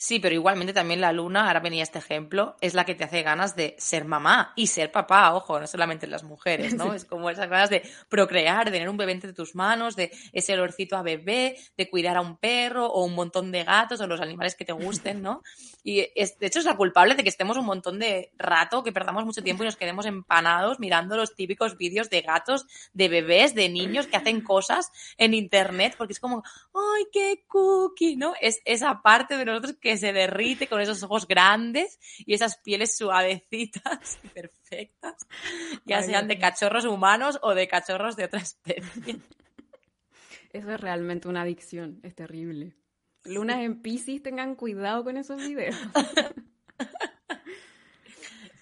[0.00, 3.24] Sí, pero igualmente también la luna, ahora venía este ejemplo, es la que te hace
[3.24, 6.94] ganas de ser mamá y ser papá, ojo, no solamente las mujeres, ¿no?
[6.94, 10.54] Es como esas ganas de procrear, de tener un bebé entre tus manos, de ese
[10.54, 14.20] olorcito a bebé, de cuidar a un perro o un montón de gatos o los
[14.20, 15.42] animales que te gusten, ¿no?
[15.82, 18.92] Y es, de hecho es la culpable de que estemos un montón de rato, que
[18.92, 23.56] perdamos mucho tiempo y nos quedemos empanados mirando los típicos vídeos de gatos, de bebés,
[23.56, 28.14] de niños que hacen cosas en internet, porque es como, ¡ay, qué cookie!
[28.14, 28.34] ¿No?
[28.40, 32.96] Es esa parte de nosotros que se derrite con esos ojos grandes y esas pieles
[32.96, 35.26] suavecitas y perfectas,
[35.84, 39.20] ya sean de cachorros humanos o de cachorros de otra especie.
[40.52, 42.74] Eso es realmente una adicción, es terrible.
[43.24, 45.76] Lunas en Pisces, tengan cuidado con esos videos.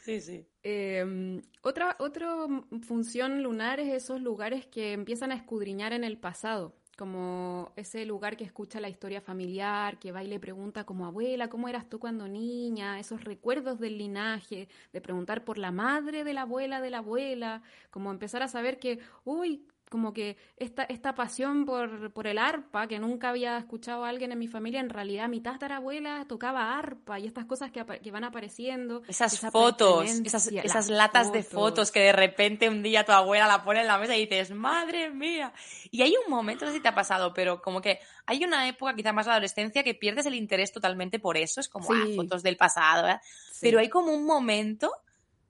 [0.06, 0.46] Sí, sí.
[0.62, 2.46] Em, otra, otra
[2.82, 8.36] función lunar es esos lugares que empiezan a escudriñar en el pasado como ese lugar
[8.36, 11.98] que escucha la historia familiar, que va y le pregunta como abuela, ¿cómo eras tú
[11.98, 12.98] cuando niña?
[12.98, 17.62] Esos recuerdos del linaje, de preguntar por la madre de la abuela de la abuela,
[17.90, 22.88] como empezar a saber que, uy, como que esta, esta pasión por, por, el arpa,
[22.88, 27.18] que nunca había escuchado a alguien en mi familia, en realidad mi tatarabuela tocaba arpa
[27.20, 29.02] y estas cosas que, que van apareciendo.
[29.06, 33.62] Esas fotos, esas, esas latas de fotos que de repente un día tu abuela la
[33.62, 35.52] pone en la mesa y dices, madre mía.
[35.90, 38.68] Y hay un momento, no sé si te ha pasado, pero como que hay una
[38.68, 42.06] época, quizá más la adolescencia, que pierdes el interés totalmente por eso, es como ah,
[42.16, 43.20] fotos del pasado, ¿eh?
[43.60, 44.90] pero hay como un momento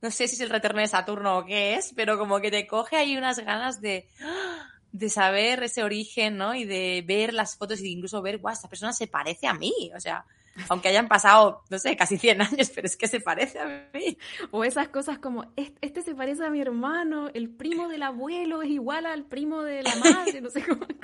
[0.02, 2.66] no sé si es el retorno de Saturno o qué es, pero como que te
[2.66, 4.08] coge ahí unas ganas de,
[4.92, 6.54] de saber ese origen, ¿no?
[6.54, 9.72] Y de ver las fotos y incluso ver, guau, esta persona se parece a mí,
[9.94, 10.24] o sea,
[10.68, 14.16] aunque hayan pasado, no sé, casi 100 años, pero es que se parece a mí.
[14.50, 18.70] O esas cosas como, este se parece a mi hermano, el primo del abuelo es
[18.70, 20.86] igual al primo de la madre, no sé cómo.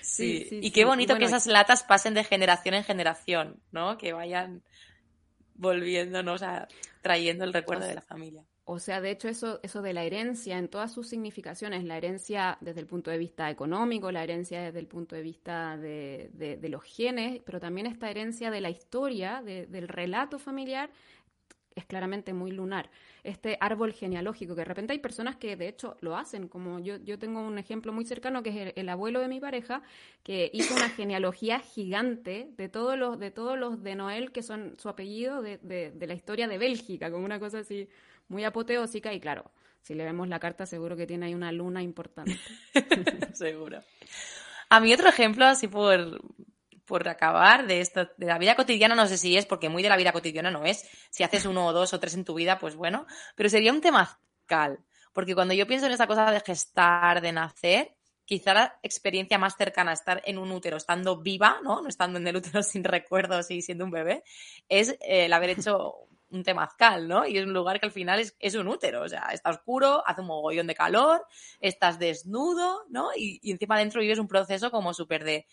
[0.00, 3.98] Sí, sí, y qué bonito que esas latas pasen de generación en generación, ¿no?
[3.98, 4.62] Que vayan
[5.62, 6.68] volviéndonos a
[7.00, 8.44] trayendo el recuerdo de la familia.
[8.64, 12.58] O sea, de hecho, eso, eso de la herencia en todas sus significaciones, la herencia
[12.60, 16.68] desde el punto de vista económico, la herencia desde el punto de vista de, de,
[16.68, 20.90] los genes, pero también esta herencia de la historia, del relato familiar,
[21.74, 22.90] es claramente muy lunar.
[23.22, 26.96] Este árbol genealógico, que de repente hay personas que de hecho lo hacen, como yo,
[26.98, 29.82] yo tengo un ejemplo muy cercano que es el, abuelo de mi pareja,
[30.22, 34.74] que hizo una genealogía gigante de todos los de todos los de Noel, que son
[34.78, 37.88] su apellido de, de, la historia de Bélgica, como una cosa así
[38.28, 39.50] muy apoteósica, y claro,
[39.82, 42.38] si le vemos la carta seguro que tiene ahí una luna importante.
[43.34, 43.80] seguro.
[44.68, 46.22] A mí otro ejemplo, así por,
[46.84, 49.88] por acabar de esto, de la vida cotidiana, no sé si es, porque muy de
[49.88, 50.88] la vida cotidiana no es.
[51.10, 53.80] Si haces uno o dos o tres en tu vida, pues bueno, pero sería un
[53.80, 54.80] tema cal.
[55.12, 59.56] Porque cuando yo pienso en esa cosa de gestar, de nacer, quizá la experiencia más
[59.56, 61.82] cercana a estar en un útero, estando viva, ¿no?
[61.82, 64.24] No estando en el útero sin recuerdos y siendo un bebé,
[64.68, 67.26] es el haber hecho un temazcal, ¿no?
[67.26, 70.02] Y es un lugar que al final es, es, un útero, o sea, está oscuro,
[70.06, 71.26] hace un mogollón de calor,
[71.60, 73.10] estás desnudo, ¿no?
[73.14, 75.46] Y, y encima dentro vives un proceso como súper de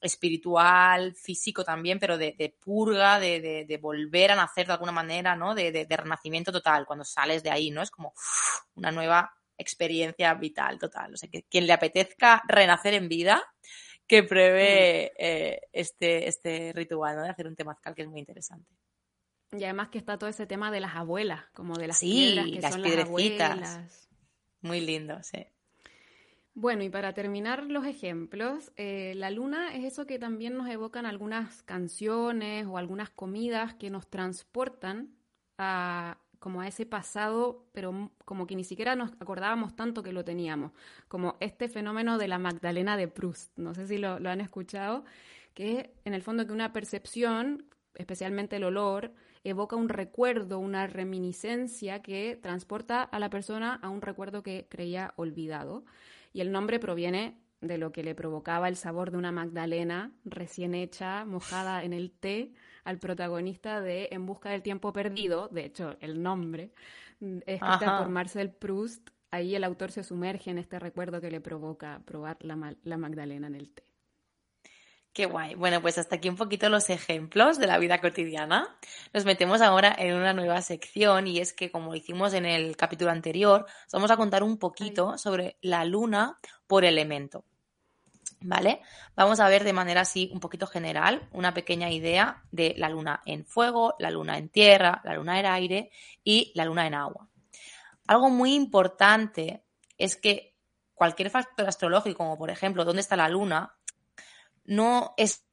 [0.00, 5.54] espiritual, físico también, pero de, purga, de, volver a nacer de alguna manera, ¿no?
[5.54, 7.82] De, renacimiento total, cuando sales de ahí, ¿no?
[7.82, 8.14] Es como
[8.74, 11.14] una nueva experiencia vital total.
[11.14, 13.42] O sea, que quien le apetezca renacer en vida,
[14.06, 15.22] que prevé mm.
[15.22, 17.22] eh, este, este ritual, ¿no?
[17.22, 18.70] De hacer un temazcal que es muy interesante.
[19.52, 22.46] Y además que está todo ese tema de las abuelas, como de las sí, piedras
[22.46, 24.08] que las son las abuelas.
[24.62, 25.46] Muy lindo, sí.
[26.54, 31.06] Bueno, y para terminar los ejemplos, eh, la luna es eso que también nos evocan
[31.06, 35.14] algunas canciones o algunas comidas que nos transportan
[35.58, 40.24] a como a ese pasado, pero como que ni siquiera nos acordábamos tanto que lo
[40.24, 40.72] teníamos,
[41.06, 45.04] como este fenómeno de la Magdalena de Proust, no sé si lo, han escuchado,
[45.54, 49.12] que en el fondo que una percepción, especialmente el olor,
[49.44, 55.12] evoca un recuerdo, una reminiscencia que transporta a la persona a un recuerdo que creía
[55.16, 55.84] olvidado.
[56.32, 60.74] Y el nombre proviene de lo que le provocaba el sabor de una magdalena recién
[60.74, 62.52] hecha, mojada en el té,
[62.84, 66.72] al protagonista de En busca del tiempo perdido, de hecho el nombre,
[67.20, 69.10] mm, escrita por Marcel Proust.
[69.30, 73.46] Ahí el autor se sumerge en este recuerdo que le provoca probar la, la magdalena
[73.46, 73.89] en el té.
[75.20, 75.54] Qué guay.
[75.54, 78.74] Bueno, pues hasta aquí un poquito los ejemplos de la vida cotidiana.
[79.12, 83.10] Nos metemos ahora en una nueva sección y es que, como hicimos en el capítulo
[83.10, 87.44] anterior, vamos a contar un poquito sobre la luna por elemento.
[88.40, 88.80] ¿Vale?
[89.14, 93.20] Vamos a ver de manera así un poquito general una pequeña idea de la luna
[93.26, 95.90] en fuego, la luna en tierra, la luna en aire
[96.24, 97.28] y la luna en agua.
[98.06, 99.64] Algo muy importante
[99.98, 100.50] es que
[100.94, 103.74] cualquier factor astrológico, como por ejemplo dónde está la luna,
[104.70, 105.44] no es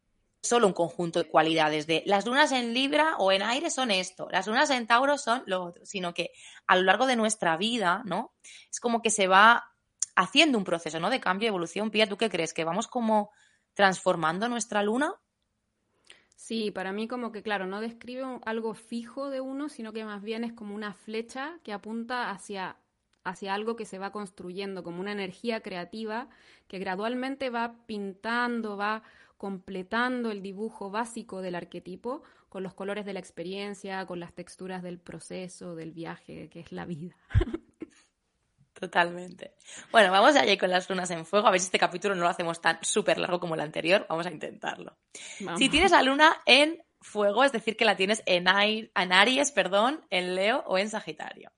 [0.43, 4.27] solo un conjunto de cualidades de las lunas en Libra o en aire son esto,
[4.32, 6.30] las lunas en Tauro son lo otro, sino que
[6.67, 8.36] a lo largo de nuestra vida, ¿no?
[8.71, 9.73] Es como que se va
[10.15, 11.10] haciendo un proceso, ¿no?
[11.10, 11.89] De cambio evolución.
[11.89, 12.53] Pía, ¿tú qué crees?
[12.53, 13.32] ¿Que vamos como
[13.73, 15.15] transformando nuestra luna?
[16.36, 20.21] Sí, para mí como que, claro, no describe algo fijo de uno, sino que más
[20.21, 22.77] bien es como una flecha que apunta hacia
[23.28, 26.30] hacia algo que se va construyendo, como una energía creativa
[26.68, 29.04] que gradualmente va pintando, va
[29.38, 34.82] completando el dibujo básico del arquetipo con los colores de la experiencia, con las texturas
[34.82, 37.16] del proceso, del viaje, que es la vida.
[38.80, 39.56] Totalmente.
[39.92, 41.48] Bueno, vamos allá con las lunas en fuego.
[41.48, 44.06] A ver si este capítulo no lo hacemos tan súper largo como el anterior.
[44.08, 44.98] Vamos a intentarlo.
[45.58, 50.06] Si tienes la luna en fuego, es decir, que la tienes en, en Aries, perdón,
[50.12, 51.52] en Leo o en Sagitario.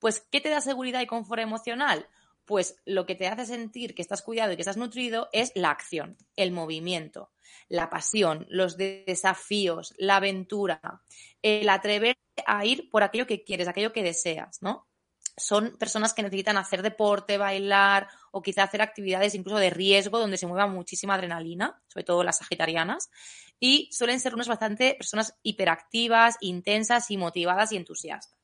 [0.00, 2.08] Pues, ¿qué te da seguridad y confort emocional?
[2.46, 5.70] Pues lo que te hace sentir que estás cuidado y que estás nutrido es la
[5.70, 7.30] acción, el movimiento,
[7.68, 10.80] la pasión, los desafíos, la aventura,
[11.42, 14.88] el atrever a ir por aquello que quieres, aquello que deseas, ¿no?
[15.36, 20.36] Son personas que necesitan hacer deporte, bailar o quizá hacer actividades incluso de riesgo donde
[20.38, 23.10] se mueva muchísima adrenalina, sobre todo las sagitarianas,
[23.60, 28.39] y suelen ser unas bastante personas hiperactivas, intensas y motivadas y entusiastas.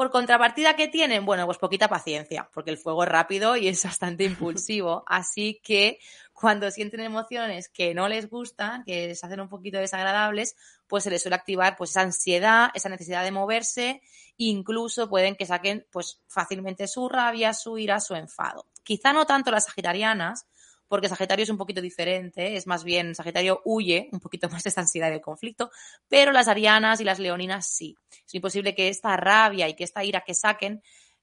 [0.00, 1.26] Por contrapartida, ¿qué tienen?
[1.26, 5.04] Bueno, pues poquita paciencia, porque el fuego es rápido y es bastante impulsivo.
[5.06, 5.98] Así que
[6.32, 11.10] cuando sienten emociones que no les gustan, que les hacen un poquito desagradables, pues se
[11.10, 14.00] les suele activar pues esa ansiedad, esa necesidad de moverse,
[14.38, 18.68] incluso pueden que saquen pues fácilmente su rabia, su ira, su enfado.
[18.82, 20.46] Quizá no tanto las sagitarianas,
[20.90, 24.70] porque Sagitario es un poquito diferente, es más bien Sagitario huye un poquito más de
[24.70, 25.70] esta ansiedad del conflicto,
[26.08, 27.96] pero las arianas y las leoninas sí.
[28.26, 30.82] Es imposible que esta rabia y que esta ira que saquen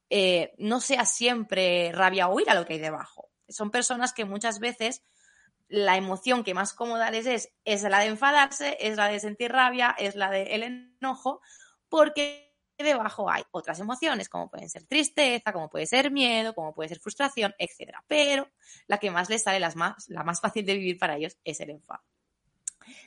[0.09, 3.29] eh, no sea siempre rabia o ira lo que hay debajo.
[3.49, 5.03] Son personas que muchas veces
[5.67, 9.51] la emoción que más cómoda les es es la de enfadarse, es la de sentir
[9.51, 11.41] rabia, es la del enojo,
[11.89, 12.46] porque
[12.83, 16.99] debajo hay otras emociones, como pueden ser tristeza, como puede ser miedo, como puede ser
[16.99, 17.97] frustración, etc.
[18.07, 18.49] Pero
[18.87, 21.59] la que más les sale, las más, la más fácil de vivir para ellos, es
[21.59, 22.03] el enfado.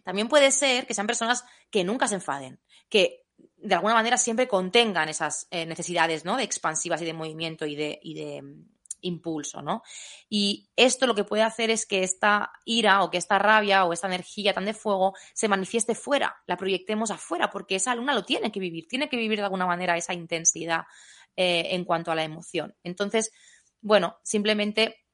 [0.04, 3.24] También puede ser que sean personas que nunca se enfaden, que
[3.56, 6.36] de alguna manera siempre contengan esas eh, necesidades ¿no?
[6.36, 8.42] de expansivas y de movimiento y de, y de
[9.02, 9.82] impulso, ¿no?
[10.28, 13.92] Y esto lo que puede hacer es que esta ira o que esta rabia o
[13.92, 18.24] esta energía tan de fuego se manifieste fuera, la proyectemos afuera, porque esa luna lo
[18.24, 20.84] tiene que vivir, tiene que vivir de alguna manera esa intensidad
[21.36, 22.74] eh, en cuanto a la emoción.
[22.82, 23.32] Entonces,
[23.80, 25.04] bueno, simplemente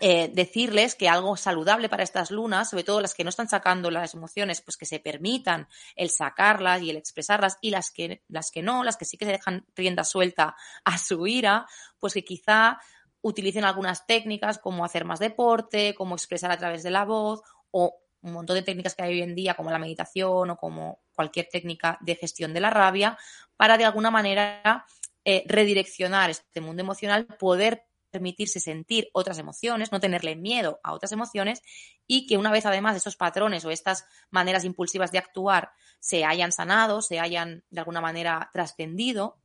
[0.00, 3.90] eh, decirles que algo saludable para estas lunas, sobre todo las que no están sacando
[3.90, 8.50] las emociones, pues que se permitan el sacarlas y el expresarlas, y las que, las
[8.52, 10.54] que no, las que sí que se dejan rienda suelta
[10.84, 11.66] a su ira,
[11.98, 12.78] pues que quizá
[13.22, 18.00] utilicen algunas técnicas como hacer más deporte, como expresar a través de la voz o
[18.20, 21.48] un montón de técnicas que hay hoy en día como la meditación o como cualquier
[21.50, 23.16] técnica de gestión de la rabia
[23.56, 24.84] para de alguna manera
[25.24, 31.12] eh, redireccionar este mundo emocional, poder permitirse sentir otras emociones, no tenerle miedo a otras
[31.12, 31.62] emociones
[32.06, 36.52] y que una vez además esos patrones o estas maneras impulsivas de actuar se hayan
[36.52, 39.38] sanado, se hayan de alguna manera trascendido,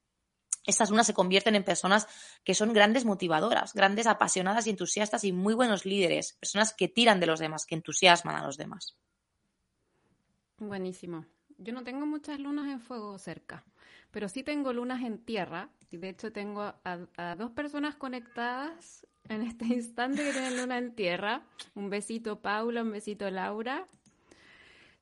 [0.65, 2.07] estas lunas se convierten en personas
[2.43, 7.19] que son grandes motivadoras, grandes apasionadas y entusiastas y muy buenos líderes, personas que tiran
[7.19, 8.95] de los demás, que entusiasman a los demás.
[10.57, 11.25] Buenísimo.
[11.57, 13.63] yo no tengo muchas lunas en fuego cerca,
[14.11, 15.69] pero sí tengo lunas en tierra.
[15.91, 20.95] Y de hecho tengo a, dos personas conectadas en este instante que tienen luna en
[20.95, 21.43] tierra.
[21.75, 23.87] Un besito Paula, un besito Laura.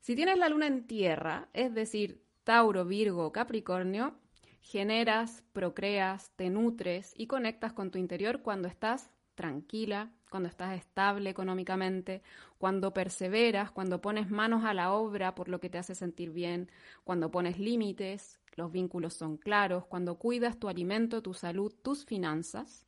[0.00, 4.18] Si tienes la luna en tierra, es decir, Tauro, Virgo, Capricornio,
[4.62, 11.30] generas, procreas, te nutres y conectas con tu interior cuando estás tranquila, cuando estás estable
[11.30, 12.22] económicamente,
[12.58, 16.70] cuando perseveras, cuando pones manos a la obra por lo que te hace sentir bien,
[17.04, 22.86] cuando pones límites, los vínculos son claros, cuando cuidas tu alimento, tu salud, tus finanzas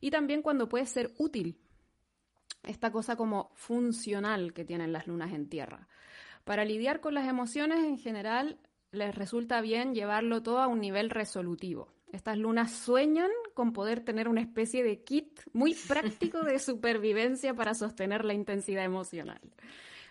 [0.00, 1.58] y también cuando puedes ser útil.
[2.62, 5.88] Esta cosa como funcional que tienen las lunas en tierra.
[6.44, 8.58] Para lidiar con las emociones en general
[8.96, 11.88] les resulta bien llevarlo todo a un nivel resolutivo.
[12.12, 17.74] Estas lunas sueñan con poder tener una especie de kit muy práctico de supervivencia para
[17.74, 19.40] sostener la intensidad emocional.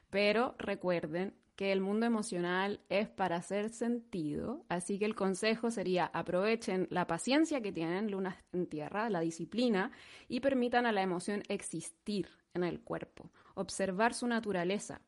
[0.10, 6.06] Pero recuerden que el mundo emocional es para hacer sentido, así que el consejo sería
[6.06, 9.92] aprovechen la paciencia que tienen lunas en tierra, la disciplina,
[10.28, 15.02] y permitan a la emoción existir en el cuerpo, observar su naturaleza,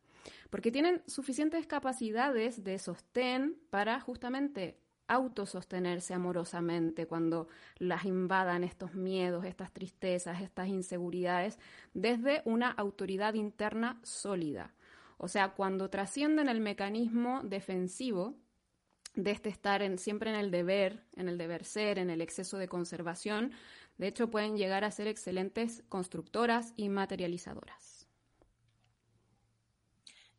[0.50, 9.46] porque tienen suficientes capacidades de sostén para justamente autosostenerse amorosamente cuando las invadan estos miedos,
[9.46, 11.58] estas tristezas, estas inseguridades,
[11.94, 14.74] desde una autoridad interna sólida.
[15.18, 18.36] O sea, cuando trascienden el mecanismo defensivo
[19.16, 22.68] de este estar siempre en el deber, en el deber ser, en el exceso de
[22.68, 23.52] conservación,
[23.98, 27.97] de hecho pueden llegar a ser excelentes constructoras y materializadoras.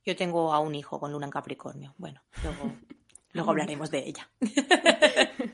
[0.08, 1.94] Yo tengo a un hijo con luna en Capricornio.
[1.98, 2.72] Bueno, luego,
[3.32, 4.30] luego hablaremos de ella.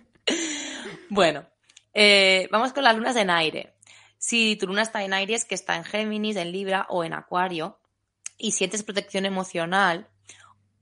[1.10, 1.44] bueno,
[1.92, 3.74] eh, vamos con las lunas en aire.
[4.16, 7.14] Si tu luna está en aire es que está en Géminis, en Libra o en
[7.14, 7.80] Acuario
[8.38, 10.06] y sientes protección emocional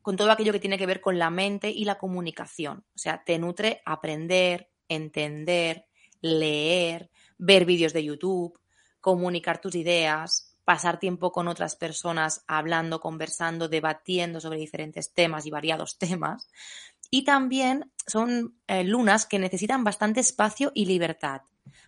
[0.03, 2.85] con todo aquello que tiene que ver con la mente y la comunicación.
[2.95, 5.87] O sea, te nutre aprender, entender,
[6.21, 8.61] leer, ver vídeos de YouTube,
[9.01, 15.51] comunicar tus ideas, pasar tiempo con otras personas hablando, conversando, debatiendo sobre diferentes temas y
[15.51, 16.49] variados temas.
[17.11, 21.43] Y también son eh, lunas que necesitan bastante espacio y libertad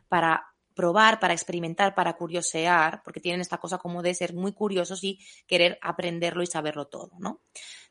[0.08, 5.02] para probar, para experimentar, para curiosear, porque tienen esta cosa como de ser muy curiosos
[5.04, 7.40] y querer aprenderlo y saberlo todo, ¿no?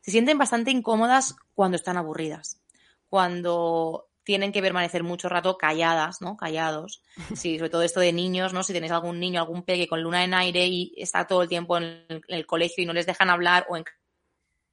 [0.00, 2.60] Se sienten bastante incómodas cuando están aburridas,
[3.08, 6.36] cuando tienen que permanecer mucho rato calladas, ¿no?
[6.36, 7.02] Callados.
[7.36, 8.62] Sí, sobre todo esto de niños, ¿no?
[8.62, 11.76] Si tenéis algún niño, algún peque con luna en aire y está todo el tiempo
[11.76, 13.84] en el, colegio y no les dejan hablar o en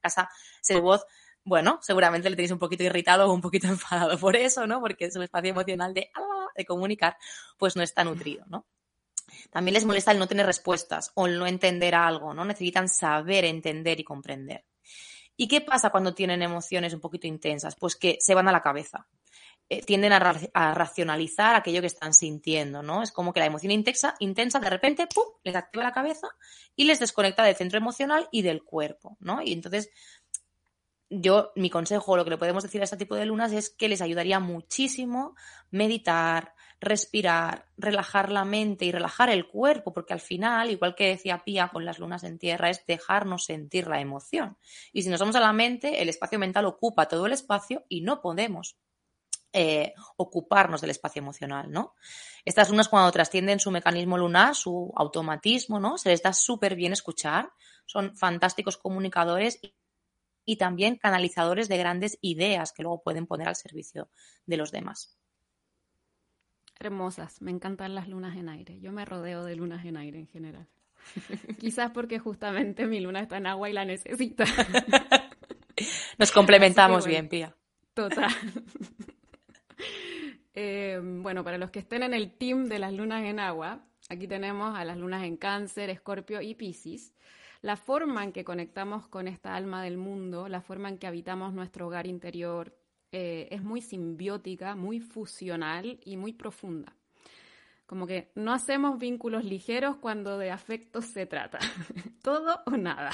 [0.01, 0.29] casa
[0.61, 1.05] se voz,
[1.43, 4.79] bueno, seguramente le tenéis un poquito irritado o un poquito enfadado por eso, ¿no?
[4.79, 7.17] Porque su espacio emocional de, ah, de comunicar,
[7.57, 8.65] pues no está nutrido, ¿no?
[9.49, 12.45] También les molesta el no tener respuestas o el no entender algo, ¿no?
[12.45, 14.65] Necesitan saber, entender y comprender.
[15.37, 17.75] ¿Y qué pasa cuando tienen emociones un poquito intensas?
[17.75, 19.07] Pues que se van a la cabeza.
[19.73, 23.03] Eh, tienden a, racionalizar aquello que están sintiendo, ¿no?
[23.03, 25.07] Es como que la emoción intensa, intensa de repente,
[25.45, 26.27] les activa la cabeza
[26.75, 29.41] y les desconecta del centro emocional y del cuerpo, ¿no?
[29.41, 29.89] Y entonces,
[31.09, 33.87] yo, mi consejo, lo que le podemos decir a este tipo de lunas es que
[33.87, 35.37] les ayudaría muchísimo
[35.69, 41.43] meditar, respirar, relajar la mente y relajar el cuerpo, porque al final, igual que decía
[41.45, 44.57] Pía con las lunas en tierra, es dejarnos sentir la emoción.
[44.91, 48.01] Y si nos vamos a la mente, el espacio mental ocupa todo el espacio y
[48.01, 48.75] no podemos
[49.53, 51.95] eh, ocuparnos del espacio emocional, ¿no?
[52.45, 55.97] Estas lunas cuando trascienden su mecanismo lunar, su automatismo, ¿no?
[55.97, 57.51] Se les da súper bien escuchar,
[57.85, 59.59] son fantásticos comunicadores
[60.45, 64.09] y, también canalizadores de grandes ideas que luego pueden poner al servicio
[64.45, 65.17] de los demás.
[66.79, 68.79] Hermosas, me encantan las lunas en aire.
[68.79, 70.67] Yo me rodeo de lunas en aire en general.
[71.59, 74.45] Quizás porque justamente mi luna está en agua y la necesita.
[76.17, 77.55] Nos complementamos bien, Pía.
[77.93, 78.31] Total.
[80.53, 84.27] Eh, bueno, para los que estén en el team de las lunas en agua, aquí
[84.27, 87.13] tenemos a las lunas en cáncer, escorpio y piscis.
[87.61, 91.53] La forma en que conectamos con esta alma del mundo, la forma en que habitamos
[91.53, 92.75] nuestro hogar interior,
[93.11, 96.95] eh, es muy simbiótica, muy fusional y muy profunda.
[97.91, 101.59] Como que no hacemos vínculos ligeros cuando de afectos se trata.
[102.23, 103.11] Todo o nada.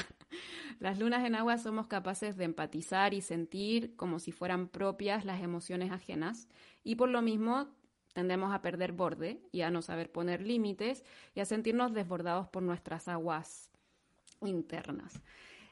[0.78, 5.41] Las lunas en agua somos capaces de empatizar y sentir como si fueran propias las
[5.41, 6.47] emociones ajenas
[6.84, 7.70] y por lo mismo
[8.14, 12.62] tendemos a perder borde y a no saber poner límites y a sentirnos desbordados por
[12.62, 13.72] nuestras aguas
[14.41, 15.24] internas.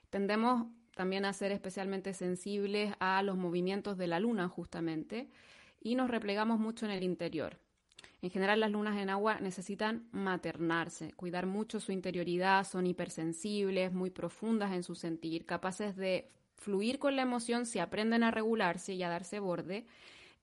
[0.09, 0.65] Tendemos
[0.95, 5.29] también a ser especialmente sensibles a los movimientos de la luna justamente
[5.79, 7.59] y nos replegamos mucho en el interior.
[8.25, 14.09] En general, las lunas en agua necesitan maternarse, cuidar mucho su interioridad, son hipersensibles, muy
[14.09, 19.03] profundas en su sentir, capaces de fluir con la emoción si aprenden a regularse y
[19.03, 19.85] a darse borde.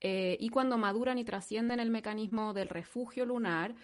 [0.01, 3.75] Eh, y cuando maduran y trascienden el mecanismo del refugio lunar,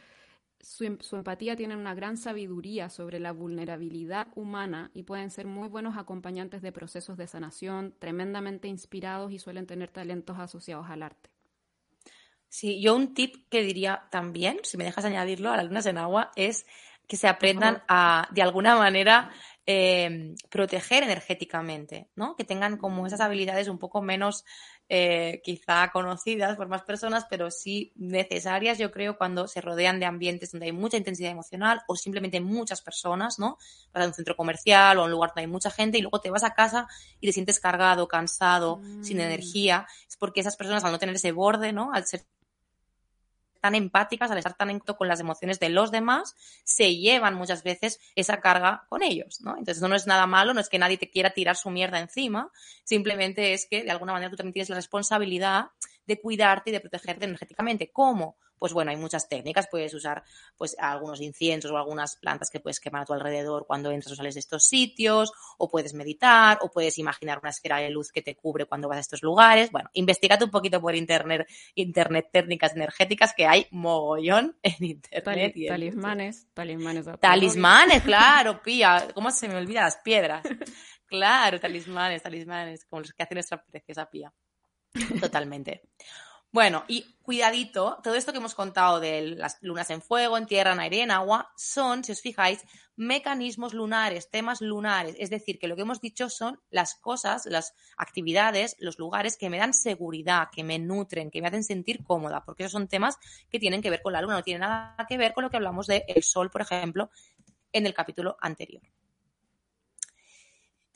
[0.60, 5.48] su, em, su, empatía tiene una gran sabiduría sobre la vulnerabilidad humana y pueden ser
[5.48, 11.02] muy buenos acompañantes de procesos de sanación, tremendamente inspirados y suelen tener talentos asociados al
[11.02, 11.37] arte.
[12.48, 15.98] Sí, yo un tip que diría también, si me dejas añadirlo a las lunas en
[15.98, 16.66] agua, es
[17.06, 19.30] que se aprendan a, de alguna manera,
[19.66, 22.36] eh, proteger energéticamente, ¿no?
[22.36, 24.44] Que tengan como esas habilidades un poco menos
[24.90, 30.06] eh, quizá conocidas por más personas, pero sí necesarias, yo creo, cuando se rodean de
[30.06, 33.58] ambientes donde hay mucha intensidad emocional o simplemente muchas personas, ¿no?
[33.92, 36.44] Para un centro comercial o un lugar donde hay mucha gente y luego te vas
[36.44, 36.88] a casa
[37.20, 39.20] y te sientes cargado, cansado, sin mm.
[39.20, 41.92] energía, es porque esas personas al no tener ese borde, ¿no?
[41.92, 42.22] Al ser
[43.60, 46.34] tan empáticas, al estar tan en con las emociones de los demás,
[46.64, 49.56] se llevan muchas veces esa carga con ellos, ¿no?
[49.58, 52.50] Entonces, no es nada malo, no es que nadie te quiera tirar su mierda encima,
[52.84, 55.70] simplemente es que de alguna manera tú también tienes la responsabilidad
[56.06, 57.90] de cuidarte y de protegerte energéticamente.
[57.92, 58.36] ¿Cómo?
[58.58, 60.24] Pues bueno, hay muchas técnicas, puedes usar
[60.56, 64.16] pues algunos inciensos o algunas plantas que puedes quemar a tu alrededor cuando entras o
[64.16, 68.22] sales de estos sitios, o puedes meditar, o puedes imaginar una esfera de luz que
[68.22, 69.70] te cubre cuando vas a estos lugares.
[69.70, 75.54] Bueno, investigate un poquito por internet, internet técnicas energéticas que hay mogollón en internet.
[75.68, 77.06] talismanes, talismanes.
[77.20, 79.08] Talismanes, claro, pía.
[79.14, 80.42] ¿Cómo se me olvida las piedras?
[81.08, 84.30] Claro, talismanes, talismanes, como los que hace nuestra preciosa pía.
[85.18, 85.82] Totalmente.
[86.50, 90.72] Bueno, y cuidadito, todo esto que hemos contado de las lunas en fuego, en tierra,
[90.72, 92.64] en aire en agua, son, si os fijáis,
[92.96, 95.14] mecanismos lunares, temas lunares.
[95.18, 99.50] Es decir, que lo que hemos dicho son las cosas, las actividades, los lugares que
[99.50, 103.18] me dan seguridad, que me nutren, que me hacen sentir cómoda, porque esos son temas
[103.50, 105.58] que tienen que ver con la luna, no tienen nada que ver con lo que
[105.58, 107.10] hablamos del sol, por ejemplo,
[107.72, 108.82] en el capítulo anterior.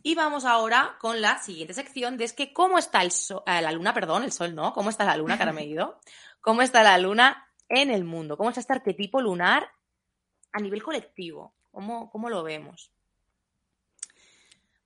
[0.03, 3.63] Y vamos ahora con la siguiente sección de es que cómo está el sol, eh,
[3.63, 6.01] la luna, perdón, el sol no, cómo está la luna, que ahora me he ido,
[6.41, 9.71] cómo está la luna en el mundo, cómo está este arquetipo lunar
[10.53, 12.91] a nivel colectivo, cómo, cómo lo vemos.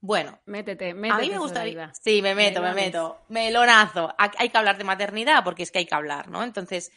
[0.00, 1.14] Bueno, métete, métete.
[1.14, 1.92] A mí me gustaría.
[1.94, 3.22] Sí, me meto, me meto.
[3.28, 4.14] Melonazo.
[4.18, 6.44] Hay que hablar de maternidad porque es que hay que hablar, ¿no?
[6.44, 6.92] Entonces,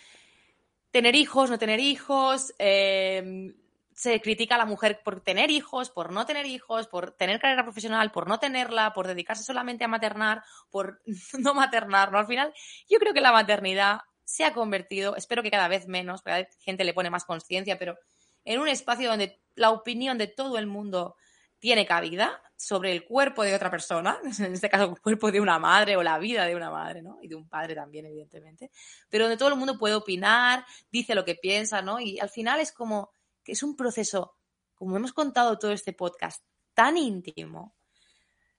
[0.92, 3.56] tener hijos, no tener hijos, eh,
[4.00, 7.64] se critica a la mujer por tener hijos, por no tener hijos, por tener carrera
[7.64, 11.02] profesional, por no tenerla, por dedicarse solamente a maternar, por
[11.38, 12.18] no maternar, ¿no?
[12.18, 12.54] Al final,
[12.90, 16.48] yo creo que la maternidad se ha convertido, espero que cada vez menos, cada vez
[16.62, 17.98] gente le pone más conciencia, pero
[18.46, 21.18] en un espacio donde la opinión de todo el mundo
[21.60, 25.60] tiene cabida sobre el cuerpo de otra persona, en este caso el cuerpo de una
[25.60, 27.18] madre o la vida de una madre, ¿no?
[27.22, 28.72] Y de un padre también, evidentemente,
[29.10, 32.00] pero donde todo el mundo puede opinar, dice lo que piensa, ¿no?
[32.00, 33.12] Y al final es como
[33.52, 34.36] es un proceso,
[34.76, 36.44] como hemos contado todo este podcast,
[36.74, 37.76] tan íntimo,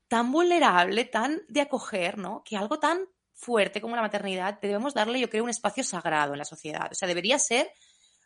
[0.09, 2.43] tan vulnerable, tan de acoger, ¿no?
[2.45, 6.38] Que algo tan fuerte como la maternidad debemos darle, yo creo, un espacio sagrado en
[6.38, 6.88] la sociedad.
[6.91, 7.72] O sea, debería ser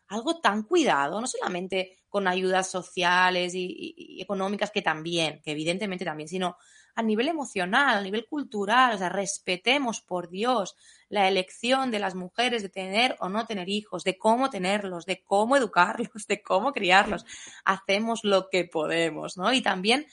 [0.08, 6.28] algo tan cuidado, no solamente con ayudas sociales y, económicas, que también, que evidentemente también,
[6.28, 6.56] sino
[6.94, 10.76] a nivel emocional, a nivel cultural, o sea, respetemos por Dios
[11.08, 15.22] la elección de las mujeres de tener o no tener hijos, de cómo tenerlos, de
[15.24, 17.26] cómo educarlos, de cómo criarlos.
[17.64, 19.52] Hacemos lo que podemos, ¿no?
[19.52, 20.06] Y también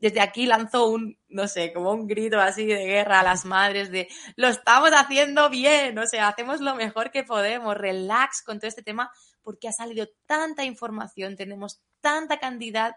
[0.00, 3.90] desde aquí lanzo un, no sé, como un grito así de guerra a las madres
[3.90, 8.68] de lo estamos haciendo bien, o sea, hacemos lo mejor que podemos, relax con todo
[8.68, 9.10] este tema,
[9.42, 12.96] porque ha salido tanta información, tenemos tanta cantidad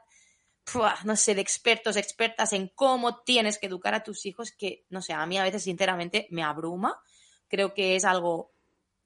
[1.04, 5.02] no sé, de expertos, expertas en cómo tienes que educar a tus hijos, que, no
[5.02, 7.00] sé, a mí a veces sinceramente me abruma.
[7.48, 8.52] Creo que es algo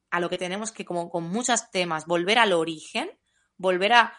[0.09, 3.09] a lo que tenemos que, como con muchos temas, volver al origen,
[3.57, 4.13] volver a,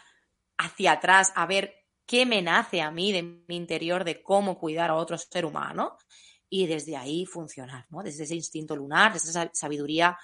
[0.57, 4.91] hacia atrás, a ver qué me nace a mí de mi interior de cómo cuidar
[4.91, 5.97] a otro ser humano
[6.49, 8.03] y desde ahí funcionar, ¿no?
[8.03, 10.17] Desde ese instinto lunar, desde esa sabiduría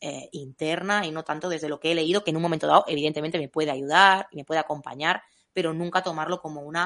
[0.00, 2.84] eh, interna y no tanto desde lo que he leído, que en un momento dado
[2.86, 5.22] evidentemente me puede ayudar me puede acompañar,
[5.52, 6.76] pero nunca tomarlo como un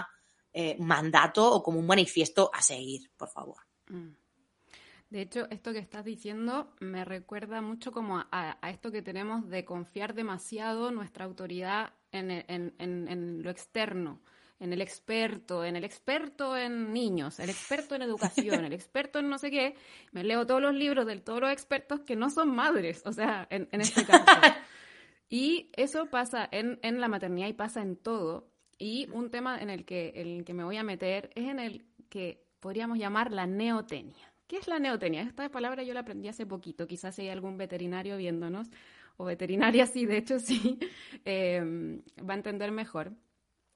[0.53, 3.59] eh, mandato o como un manifiesto a seguir, por favor.
[3.88, 4.22] Mm.
[5.12, 9.66] De hecho, esto que estás diciendo me recuerda mucho como a, esto que tenemos de
[9.66, 14.22] confiar demasiado nuestra autoridad en, lo externo,
[14.63, 19.29] en el experto, en el experto en niños, el experto en educación, el experto en
[19.29, 19.75] no sé qué.
[20.13, 23.47] Me leo todos los libros de todos los expertos que no son madres, o sea,
[23.51, 24.25] en, este caso.
[25.29, 28.53] Y eso pasa en, en la maternidad y pasa en todo.
[28.79, 31.59] Y un tema en el que, en el que me voy a meter es en
[31.59, 34.33] el que podríamos llamar la neotenia.
[34.47, 35.23] ¿Qué es la neotenia?
[35.23, 38.69] Esta palabra yo la aprendí hace poquito, quizás si hay algún veterinario viéndonos,
[39.17, 40.79] o veterinaria sí, de hecho sí,
[41.25, 43.13] em, va a entender mejor.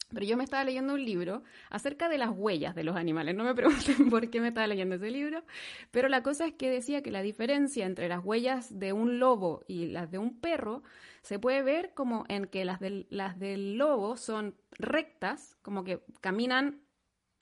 [0.09, 3.35] Pero yo me estaba leyendo un libro acerca de las huellas de los animales.
[3.35, 5.45] No me pregunten por qué me estaba leyendo ese libro,
[5.91, 9.65] pero la cosa es que decía que la diferencia entre las huellas de un lobo
[9.67, 10.83] y las de un perro
[11.23, 16.01] se puede ver como en que las del, las del lobo son rectas, como que
[16.21, 16.83] caminan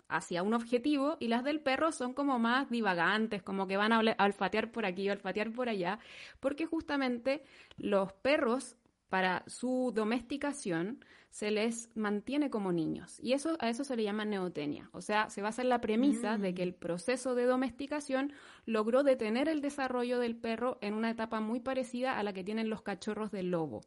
[0.09, 4.01] hacia un objetivo, y las del perro son como más divagantes, como que van a
[4.25, 5.99] olfatear por aquí, olfatear por allá,
[6.41, 7.43] porque justamente
[7.77, 8.77] los perros
[9.15, 10.99] para su domesticación
[11.31, 13.21] se les mantiene como niños.
[13.23, 14.91] Y eso, a eso se le llama neotenia.
[14.91, 16.81] O sea, se basa en la premisa de que el mm.
[16.81, 18.33] proceso de domesticación
[18.67, 22.69] logró detener el desarrollo del perro en una etapa muy parecida a la que tienen
[22.69, 23.83] los cachorros del lobo.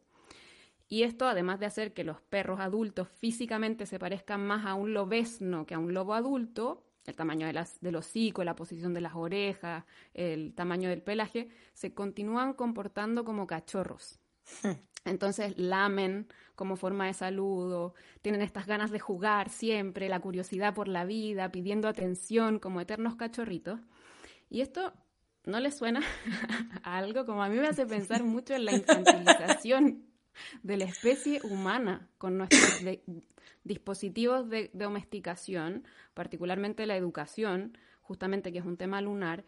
[0.88, 4.94] Y esto, además de hacer que los perros adultos físicamente se parezcan más a un
[4.94, 9.02] lobesno que a un lobo adulto, el tamaño de las, del hocico, la posición de
[9.02, 14.20] las orejas, el tamaño del pelaje, se continúan comportando como cachorros.
[15.04, 20.88] Entonces lamen como forma de saludo, tienen estas ganas de jugar siempre, la curiosidad por
[20.88, 23.80] la vida, pidiendo atención como eternos cachorritos.
[24.50, 24.92] Y esto
[25.44, 26.00] no les suena
[26.82, 30.04] a algo como a mí me hace pensar mucho en la infantilización
[30.62, 32.82] de la especie humana con nuestros
[33.64, 35.84] dispositivos de domesticación,
[36.14, 39.44] particularmente la educación, justamente que es un tema lunar.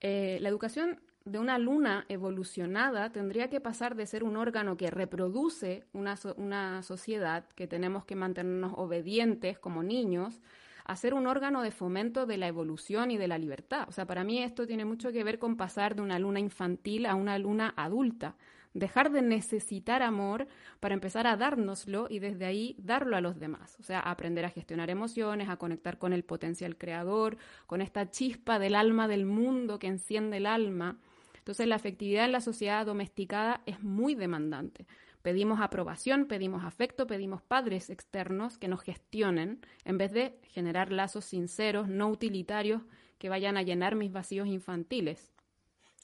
[0.00, 4.90] Eh, la educación de una luna evolucionada tendría que pasar de ser un órgano que
[4.90, 10.40] reproduce una, una sociedad, que tenemos que mantenernos obedientes como niños,
[10.84, 13.88] a ser un órgano de fomento de la evolución y de la libertad.
[13.88, 17.06] O sea, para mí esto tiene mucho que ver con pasar de una luna infantil
[17.06, 18.36] a una luna adulta
[18.74, 20.46] dejar de necesitar amor
[20.80, 23.76] para empezar a dárnoslo y desde ahí darlo a los demás.
[23.80, 28.58] O sea, aprender a gestionar emociones, a conectar con el potencial creador, con esta chispa
[28.58, 30.98] del alma del mundo que enciende el alma.
[31.44, 34.86] Entonces la afectividad en la sociedad domesticada es muy demandante.
[35.22, 41.24] Pedimos aprobación, pedimos afecto, pedimos padres externos que nos gestionen en vez de generar lazos
[41.24, 42.82] sinceros, no utilitarios,
[43.18, 45.32] que vayan a llenar mis vacíos infantiles.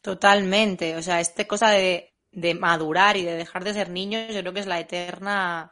[0.00, 0.96] Totalmente.
[0.96, 4.52] O sea, esta cosa de de madurar y de dejar de ser niños, yo creo
[4.52, 5.70] que es la eterna,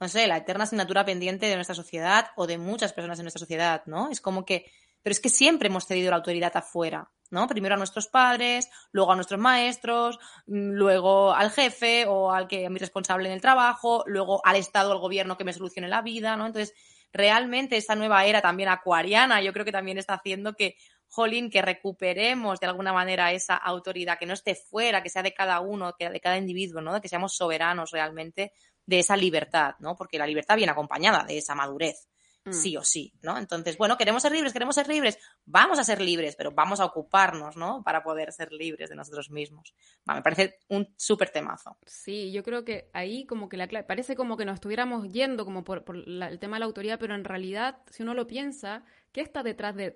[0.00, 3.40] no sé, la eterna asignatura pendiente de nuestra sociedad o de muchas personas en nuestra
[3.40, 4.10] sociedad, ¿no?
[4.10, 4.70] Es como que,
[5.06, 7.46] pero es que siempre hemos cedido la autoridad afuera, ¿no?
[7.46, 12.66] Primero a nuestros padres, luego a nuestros maestros, mm, luego al jefe o al que
[12.66, 16.02] a mi responsable en el trabajo, luego al Estado, al gobierno que me solucione la
[16.02, 16.46] vida, ¿no?
[16.46, 16.74] Entonces,
[17.12, 20.76] realmente esta nueva era también acuariana, yo creo que también está haciendo que
[21.06, 25.32] jolín, que recuperemos de alguna manera esa autoridad, que no esté fuera, que sea de
[25.32, 27.00] cada uno, que de cada individuo, ¿no?
[27.00, 28.50] Que seamos soberanos realmente
[28.84, 29.94] de esa libertad, ¿no?
[29.94, 32.08] Porque la libertad viene acompañada de esa madurez,
[32.46, 32.52] mm.
[32.52, 33.36] sí o sí, ¿no?
[33.36, 36.84] Entonces, bueno, queremos ser libres, queremos ser libres, vamos a ser libres, pero vamos a
[36.84, 37.82] ocuparnos, ¿no?
[37.84, 39.74] Para poder ser libres de nosotros mismos.
[40.06, 41.76] me parece un súper temazo.
[41.86, 45.64] Sí, yo creo que ahí como que la parece como que nos estuviéramos yendo como
[45.64, 48.84] por, el tema de la autoridad, pero en realidad, si uno lo piensa,
[49.16, 49.94] ¿Qué está detrás de,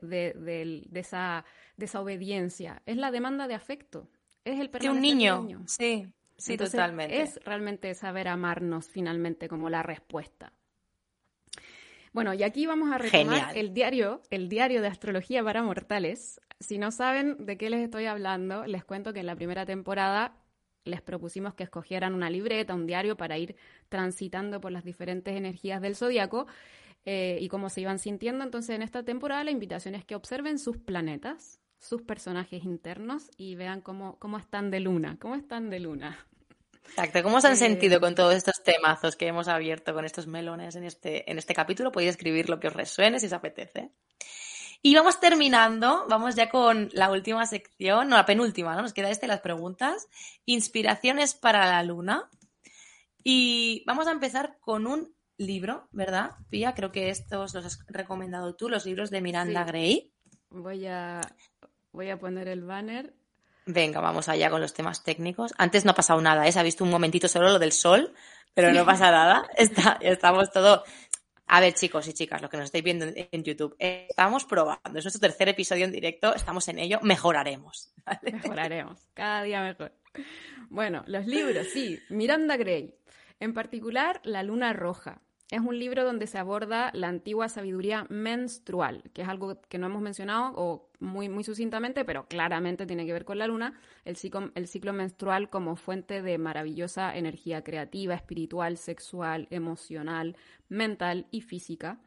[0.95, 1.45] esa,
[1.77, 2.81] de esa obediencia?
[2.87, 4.09] Es la demanda de afecto.
[4.47, 5.47] Es el de un niño.
[5.67, 7.21] Sí, sí, totalmente.
[7.21, 10.55] Es realmente saber amarnos finalmente como la respuesta.
[12.13, 16.41] Bueno, y aquí vamos a retomar el diario, el diario de astrología para mortales.
[16.59, 20.35] Si no saben de qué les estoy hablando, les cuento que en la primera temporada
[20.85, 23.55] les propusimos que escogieran una libreta, un diario para ir
[23.89, 26.47] transitando por las diferentes energías del zodiaco
[27.05, 28.45] eh, y cómo se iban sintiendo.
[28.45, 33.55] Entonces, en esta temporada la invitación es que observen sus planetas, sus personajes internos y
[33.55, 36.27] vean cómo, cómo están de luna, cómo están de luna.
[36.87, 40.27] Exacto, ¿cómo se han eh, sentido con todos estos temazos que hemos abierto con estos
[40.27, 41.93] melones en este, en este capítulo?
[41.93, 43.91] Podéis escribir lo que os resuene si os apetece.
[44.83, 48.83] Y vamos terminando, vamos ya con la última sección, no, la penúltima, ¿no?
[48.83, 50.09] Nos queda este, las preguntas.
[50.47, 52.31] Inspiraciones para la luna.
[53.23, 56.33] Y vamos a empezar con un libro, ¿verdad?
[56.49, 60.13] Pía, creo que estos los has recomendado tú, los libros de Miranda Gray.
[60.49, 61.21] Voy a,
[61.93, 63.15] voy a poner el banner.
[63.73, 65.55] Venga, vamos allá con los temas técnicos.
[65.57, 66.53] Antes no ha pasado nada, ¿eh?
[66.53, 68.13] Se ha visto un momentito solo lo del sol,
[68.53, 69.47] pero no pasa nada.
[69.57, 70.83] Está, estamos todo.
[71.47, 74.99] A ver, chicos y chicas, lo que nos estáis viendo en YouTube, estamos probando.
[74.99, 77.93] Es nuestro tercer episodio en directo, estamos en ello, mejoraremos.
[78.23, 79.93] Mejoraremos, cada día mejor.
[80.69, 81.99] Bueno, los libros, sí.
[82.09, 82.95] Miranda Gray.
[83.41, 85.23] En particular, La Luna Roja.
[85.51, 89.87] Es un libro donde se aborda la antigua sabiduría menstrual, que es algo que no
[89.87, 94.17] hemos mencionado o muy, muy sucintamente, pero claramente tiene que ver con la luna, el
[94.17, 100.37] ciclo, menstrual como fuente de maravillosa energía creativa, espiritual, sexual, emocional,
[100.69, 101.99] mental y física.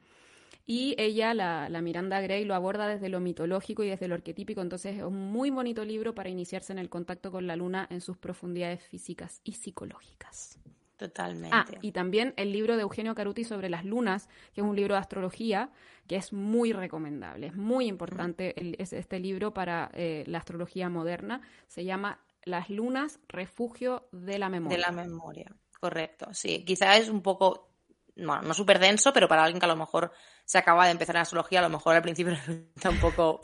[0.66, 4.62] Y ella, la, la, Miranda Gray, lo aborda desde lo mitológico y desde lo arquetípico,
[4.62, 8.00] entonces es un muy bonito libro para iniciarse en el contacto con la luna en
[8.00, 10.63] sus profundidades físicas y psicológicas.
[11.04, 11.54] Totalmente.
[11.54, 14.94] Ah, y también el libro de Eugenio Caruti sobre las lunas, que es un libro
[14.94, 15.70] de astrología,
[16.08, 17.48] que es muy recomendable.
[17.48, 21.42] Es muy importante este libro para eh, la astrología moderna.
[21.68, 24.78] Se llama Las lunas, refugio de la memoria.
[24.78, 26.28] De la memoria, correcto.
[26.32, 27.74] Sí, quizá es un poco
[28.16, 30.14] bueno, no súper denso, pero para alguien que a lo mejor
[30.46, 33.42] se acaba de empezar en astrología, a lo mejor al principio resulta un poco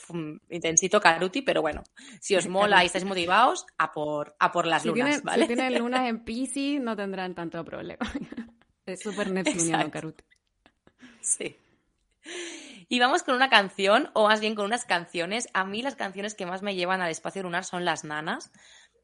[0.49, 1.83] intensito Caruti, pero bueno,
[2.19, 5.47] si os mola y estáis motivados, a por, a por las lunas, ¿vale?
[5.47, 8.05] Si tienen lunas en Pisces, no tendrán tanto problema.
[8.85, 10.23] Es súper neptuniano Caruti.
[11.21, 11.55] Sí.
[12.87, 15.47] Y vamos con una canción, o más bien con unas canciones.
[15.53, 18.51] A mí las canciones que más me llevan al espacio lunar son las nanas.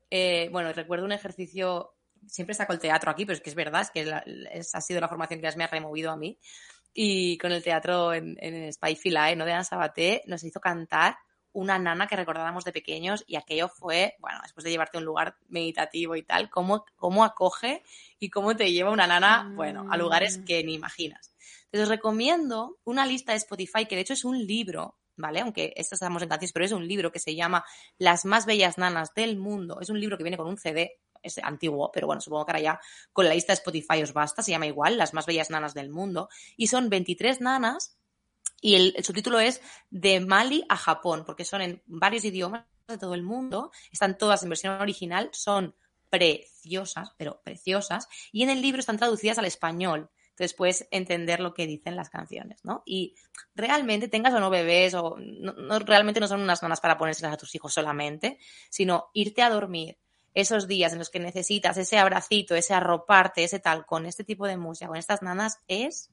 [0.09, 1.95] Eh, bueno, recuerdo un ejercicio
[2.27, 5.07] siempre saco el teatro aquí, pero es que es verdad, es que ha sido la
[5.07, 6.39] formación que más me ha removido a mí.
[6.97, 9.45] Y con el teatro en, en Spy Filae, ¿no?
[9.45, 11.17] De Ana Sabaté, nos hizo cantar
[11.55, 15.05] una nana que recordábamos de pequeños y aquello fue, bueno, después de llevarte a un
[15.05, 17.81] lugar meditativo y tal, cómo, cómo acoge
[18.19, 21.33] y cómo te lleva una nana, bueno, a lugares que ni imaginas.
[21.65, 25.39] Entonces os recomiendo una lista de Spotify, que de hecho es un libro, ¿vale?
[25.39, 27.63] Aunque estas estamos en canciones, pero es un libro que se llama
[27.97, 29.79] Las más bellas nanas del mundo.
[29.79, 32.61] Es un libro que viene con un CD es antiguo, pero bueno, supongo que ahora
[32.61, 32.79] ya
[33.11, 35.89] con la lista de Spotify os basta, se llama igual, las más bellas nanas del
[35.89, 37.97] mundo, y son 23 nanas
[38.61, 43.13] y el, subtítulo es de Mali a Japón, porque son en varios idiomas de todo
[43.13, 45.75] el mundo, están todas en versión original, son
[46.09, 50.09] preciosas, pero preciosas, y en el libro están traducidas al español.
[50.29, 52.83] Entonces puedes entender lo que dicen las canciones, ¿no?
[52.85, 53.15] Y
[53.53, 57.37] realmente tengas o no bebés, o no, realmente no son unas nanas para ponérselas a
[57.37, 58.37] tus hijos solamente,
[58.69, 59.97] sino irte a dormir,
[60.35, 64.45] esos días en los que necesitas ese abracito, ese arroparte, ese tal, con este tipo
[64.45, 66.11] de música, con estas nanas, es,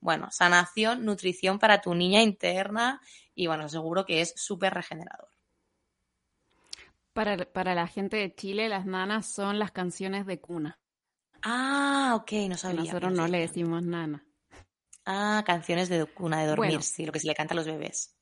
[0.00, 3.00] bueno, sanación, nutrición para tu niña interna
[3.34, 5.28] y, bueno, seguro que es súper regenerador.
[7.12, 10.78] Para, para, la gente de Chile, las nanas son las canciones de cuna.
[11.42, 12.80] Ah, ok, no sabía.
[12.80, 14.24] Nosotros no le decimos nana.
[15.04, 18.16] Ah, canciones de cuna, de dormir, sí, lo que se le canta a los bebés.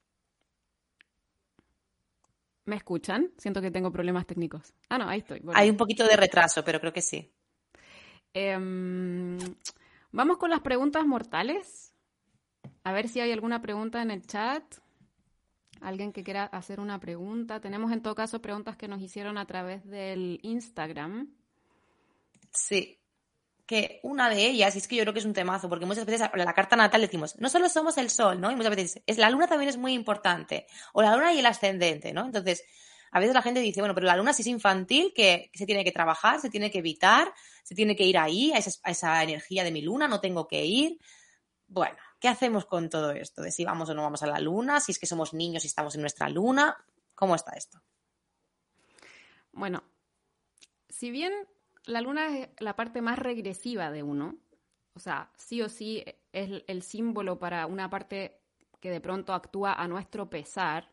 [2.64, 3.32] ¿Me escuchan?
[3.38, 4.72] Siento que tengo problemas técnicos.
[4.88, 5.42] Ah, no, ahí estoy.
[5.54, 7.32] Hay un poquito de retraso, pero creo que sí.
[8.32, 9.38] Em,
[10.12, 11.92] vamos con las preguntas mortales.
[12.84, 14.62] A ver si hay alguna pregunta en el chat.
[15.80, 17.60] Alguien que quiera hacer una pregunta.
[17.60, 21.34] Tenemos en todo caso preguntas que nos hicieron a través del Instagram.
[22.52, 23.01] Sí
[23.66, 26.04] que una de ellas, y es que yo creo que es un temazo, porque muchas
[26.04, 28.50] veces en la carta natal decimos, no solo somos el sol, ¿no?
[28.50, 31.46] Y muchas veces es la luna también es muy importante, o la luna y el
[31.46, 32.26] ascendente, ¿no?
[32.26, 32.64] Entonces,
[33.12, 35.84] a veces la gente dice, bueno, pero la luna sí es infantil, que se tiene
[35.84, 37.32] que trabajar, se tiene que evitar,
[37.62, 40.48] se tiene que ir ahí, a esa, a esa energía de mi luna, no tengo
[40.48, 40.98] que ir.
[41.68, 43.42] Bueno, ¿qué hacemos con todo esto?
[43.42, 45.66] De si vamos o no vamos a la luna, si es que somos niños y
[45.66, 46.76] estamos en nuestra luna,
[47.14, 47.82] ¿cómo está esto?
[49.52, 49.84] Bueno,
[50.88, 51.32] si bien
[51.86, 54.38] la luna es la parte más regresiva de uno.
[54.94, 58.42] O sea, sí o sí es el símbolo para una parte
[58.80, 60.92] que de pronto actúa a nuestro pesar.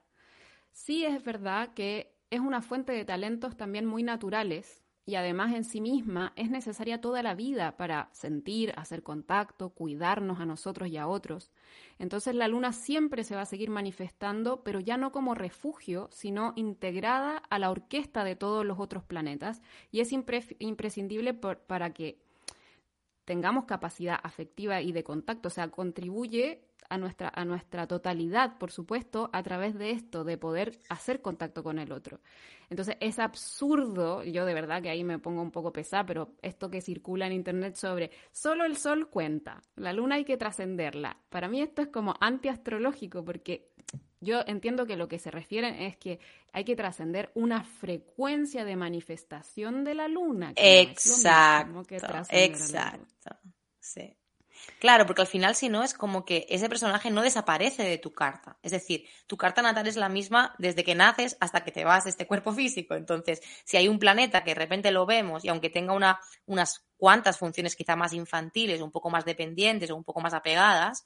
[0.72, 5.64] Sí es verdad que es una fuente de talentos también muy naturales y además en
[5.64, 10.98] sí misma es necesaria toda la vida para sentir, hacer contacto, cuidarnos a nosotros y
[10.98, 11.52] a otros.
[11.98, 16.54] Entonces la luna siempre se va a seguir manifestando, pero ya no como refugio, sino
[16.56, 22.20] integrada a la orquesta de todos los otros planetas y es imprescindible para que
[23.26, 28.72] tengamos capacidad afectiva y de contacto, o sea, contribuye a nuestra, a nuestra totalidad, por
[28.72, 32.20] supuesto, a través de esto, de poder hacer contacto con el otro.
[32.70, 36.70] Entonces, es absurdo, yo de verdad que ahí me pongo un poco pesada, pero esto
[36.70, 41.18] que circula en Internet sobre solo el sol cuenta, la luna hay que trascenderla.
[41.30, 43.70] Para mí esto es como antiastrológico, porque
[44.22, 46.20] yo entiendo que lo que se refieren es que
[46.52, 50.54] hay que trascender una frecuencia de manifestación de la luna.
[51.90, 53.50] exacto, exacto.
[53.80, 54.19] Sí.
[54.80, 58.14] Claro, porque al final si no es como que ese personaje no desaparece de tu
[58.14, 58.58] carta.
[58.62, 62.06] Es decir, tu carta natal es la misma desde que naces hasta que te vas
[62.06, 62.96] de este cuerpo físico.
[62.96, 66.86] Entonces, si hay un planeta que de repente lo vemos y aunque tenga una, unas
[66.98, 71.04] cuantas funciones quizá más infantiles, un poco más dependientes o un poco más apegadas,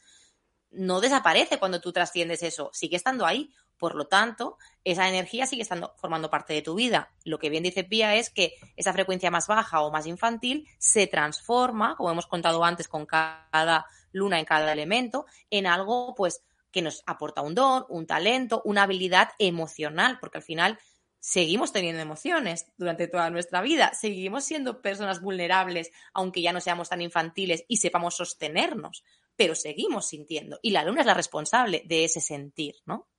[0.72, 3.54] no desaparece cuando tú trasciendes eso, sigue estando ahí.
[3.84, 7.12] Por lo tanto, esa energía sigue estando formando parte de tu vida.
[7.26, 11.06] Lo que bien dice Pía es que esa frecuencia más baja o más infantil se
[11.06, 16.82] transforma, como hemos contado antes con cada luna en cada elemento, en algo pues que
[16.82, 20.80] nos aporta un don, un talento, una habilidad emocional, porque al final
[21.20, 26.88] seguimos teniendo emociones durante toda nuestra vida, seguimos siendo personas vulnerables, aunque ya no seamos
[26.88, 29.04] tan infantiles y sepamos sostenernos,
[29.36, 30.58] pero seguimos sintiendo.
[30.62, 33.10] Y la luna es la responsable de ese sentir, ¿no?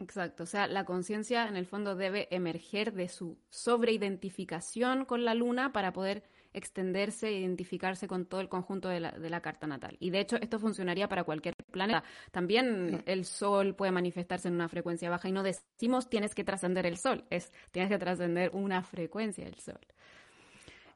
[0.00, 5.34] Exacto, o sea, la conciencia en el fondo debe emerger de su sobreidentificación con la
[5.34, 9.68] luna para poder extenderse e identificarse con todo el conjunto de la, de la carta
[9.68, 9.96] natal.
[10.00, 12.02] Y de hecho, esto funcionaría para cualquier planeta.
[12.32, 16.86] También el Sol puede manifestarse en una frecuencia baja y no decimos tienes que trascender
[16.86, 19.80] el Sol, es tienes que trascender una frecuencia del Sol.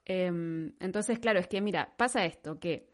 [0.07, 2.89] Em, entonces, claro, es que mira, pasa esto, que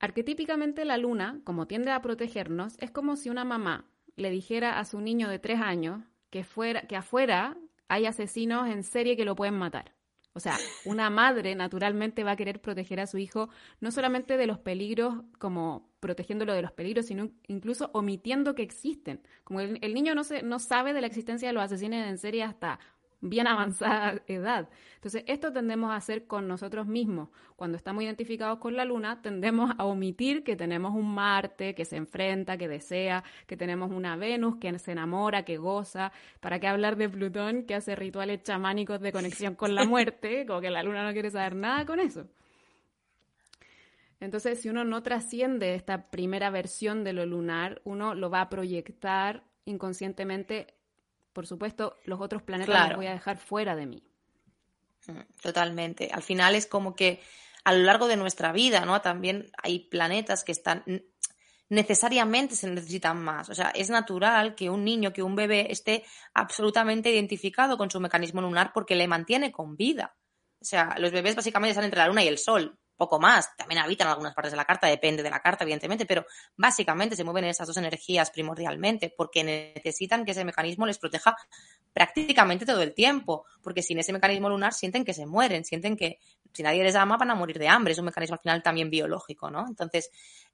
[0.00, 3.84] arquetípicamente la luna, como tiende a protegernos, es como si una mamá
[4.18, 7.56] le dijera a su niño de tres años que, fuera, que afuera
[7.88, 9.94] hay asesinos en serie que lo pueden matar.
[10.34, 13.48] O sea, una madre naturalmente va a querer proteger a su hijo
[13.80, 19.20] no solamente de los peligros, como protegiéndolo de los peligros, sino incluso omitiendo que existen.
[19.42, 22.44] Como el, niño no, se, no sabe de la existencia de los asesinos en serie
[22.44, 22.78] hasta
[23.20, 24.68] bien avanzada edad.
[24.96, 27.28] Entonces, esto tendemos a hacer con nosotros mismos.
[27.56, 31.96] Cuando estamos identificados con la luna, tendemos a omitir que tenemos un Marte que se
[31.96, 36.12] enfrenta, que desea, que tenemos una Venus que se enamora, que goza.
[36.40, 40.44] ¿Para qué hablar de Plutón que hace rituales chamánicos de conexión con la muerte?
[40.46, 42.26] Como que la luna no quiere saber nada con eso.
[44.20, 48.48] Entonces, si uno no trasciende esta primera versión de lo lunar, uno lo va a
[48.48, 50.77] proyectar inconscientemente
[51.32, 54.02] por supuesto, los otros planetas los voy a dejar fuera de mí.
[55.06, 56.10] Mm, totalmente.
[56.12, 57.20] Al final es como que
[57.64, 59.00] a lo largo de nuestra vida, ¿no?
[59.00, 60.84] También hay planetas que están
[61.70, 63.50] necesariamente se necesitan más.
[63.50, 66.04] O sea, es natural que un niño, que un bebé esté
[66.34, 70.16] absolutamente identificado con su mecanismo lunar porque le mantiene con vida.
[70.60, 73.56] O sea, los bebés básicamente están entre la luna y el sol poco más.
[73.56, 76.26] También habitan algunas partes de la carta, depende de la carta, evidentemente, pero
[76.56, 81.34] básicamente se mueven esas dos energías primordialmente porque necesitan que ese mecanismo les proteja
[81.94, 86.18] prácticamente todo el tiempo, porque sin ese mecanismo lunar sienten que se mueren, sienten que
[86.52, 88.90] si nadie les ama van a morir de hambre, es un mecanismo al final también
[88.90, 89.66] biológico, ¿no?
[89.66, 90.10] Entonces,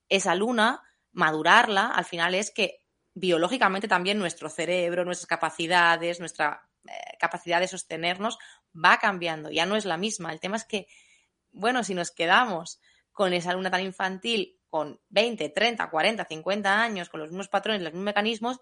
[0.08, 0.82] esa luna,
[1.12, 2.82] madurarla, al final es que
[3.14, 8.38] biológicamente también nuestro cerebro, nuestras capacidades, nuestra eh, capacidad de sostenernos
[8.74, 10.32] va cambiando, ya no es la misma.
[10.32, 10.86] El tema es que
[11.54, 12.80] bueno, si nos quedamos
[13.12, 17.82] con esa luna tan infantil, con 20, 30, 40, 50 años, con los mismos patrones,
[17.82, 18.60] los mismos mecanismos,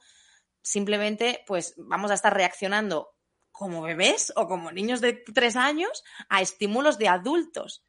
[0.61, 3.17] simplemente pues vamos a estar reaccionando
[3.51, 7.85] como bebés o como niños de tres años a estímulos de adultos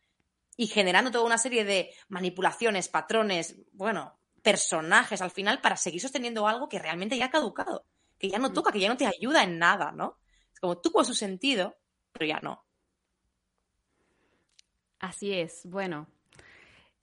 [0.55, 6.47] y generando toda una serie de manipulaciones, patrones, bueno, personajes al final para seguir sosteniendo
[6.47, 7.85] algo que realmente ya ha caducado,
[8.19, 8.53] que ya no mm.
[8.53, 10.19] toca, que ya no te ayuda en nada, ¿no?
[10.53, 11.77] Es como tú con su sentido,
[12.11, 12.62] pero ya no.
[15.03, 16.07] Así es, bueno.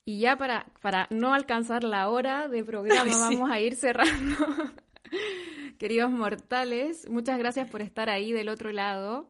[0.05, 4.35] Y ya para, para no alcanzar la hora de programa, vamos a ir cerrando.
[5.77, 9.29] Queridos mortales, muchas gracias por estar ahí del otro lado.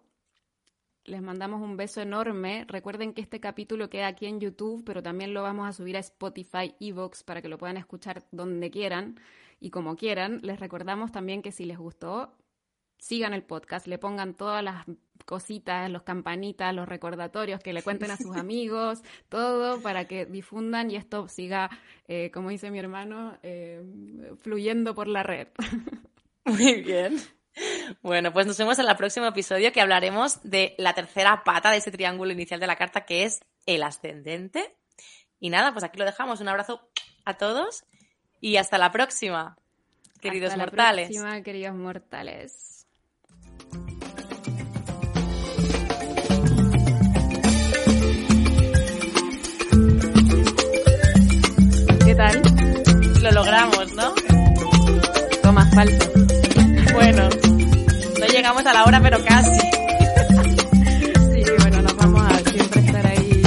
[1.03, 2.63] Les mandamos un beso enorme.
[2.65, 5.99] Recuerden que este capítulo queda aquí en YouTube, pero también lo vamos a subir a
[5.99, 9.19] Spotify, Evox, para que lo puedan escuchar donde quieran
[9.59, 10.39] y como quieran.
[10.43, 12.38] Les recordamos también que si les gustó,
[12.97, 14.86] sigan el podcast, le pongan todas las
[15.24, 20.91] cositas, los campanitas, los recordatorios, que le cuenten a sus amigos, todo para que difundan
[20.91, 21.69] y esto siga,
[22.07, 23.82] eh, como dice mi hermano, eh,
[24.41, 25.47] fluyendo por la red.
[26.45, 27.17] Muy bien.
[28.01, 31.78] Bueno, pues nos vemos en el próximo episodio que hablaremos de la tercera pata de
[31.78, 34.76] ese triángulo inicial de la carta que es el ascendente.
[35.39, 36.39] Y nada, pues aquí lo dejamos.
[36.39, 36.89] Un abrazo
[37.26, 37.84] a todos
[38.39, 39.57] y hasta la próxima,
[40.22, 41.09] queridos hasta mortales.
[41.09, 42.70] La próxima, queridos mortales.
[52.22, 52.41] Tal?
[53.24, 54.13] Lo logramos, ¿no?
[55.41, 56.11] Toma, falso.
[56.93, 57.28] Bueno,
[58.19, 59.59] no llegamos a la hora, pero casi.
[61.32, 63.41] Sí, bueno, nos vamos a siempre estar ahí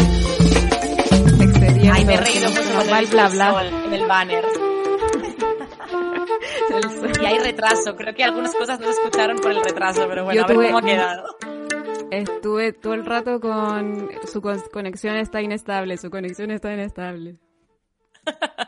[1.41, 1.93] excediendo.
[1.95, 3.64] Ay, me he reído mucho el bla, bla.
[3.87, 4.45] en el banner.
[7.22, 7.95] y hay retraso.
[7.97, 10.79] Creo que algunas cosas no se escucharon por el retraso, pero bueno, a ver cómo
[10.79, 11.37] ha quedado.
[12.11, 17.39] Estuve todo el rato con su conexión está inestable, su conexión está inestable.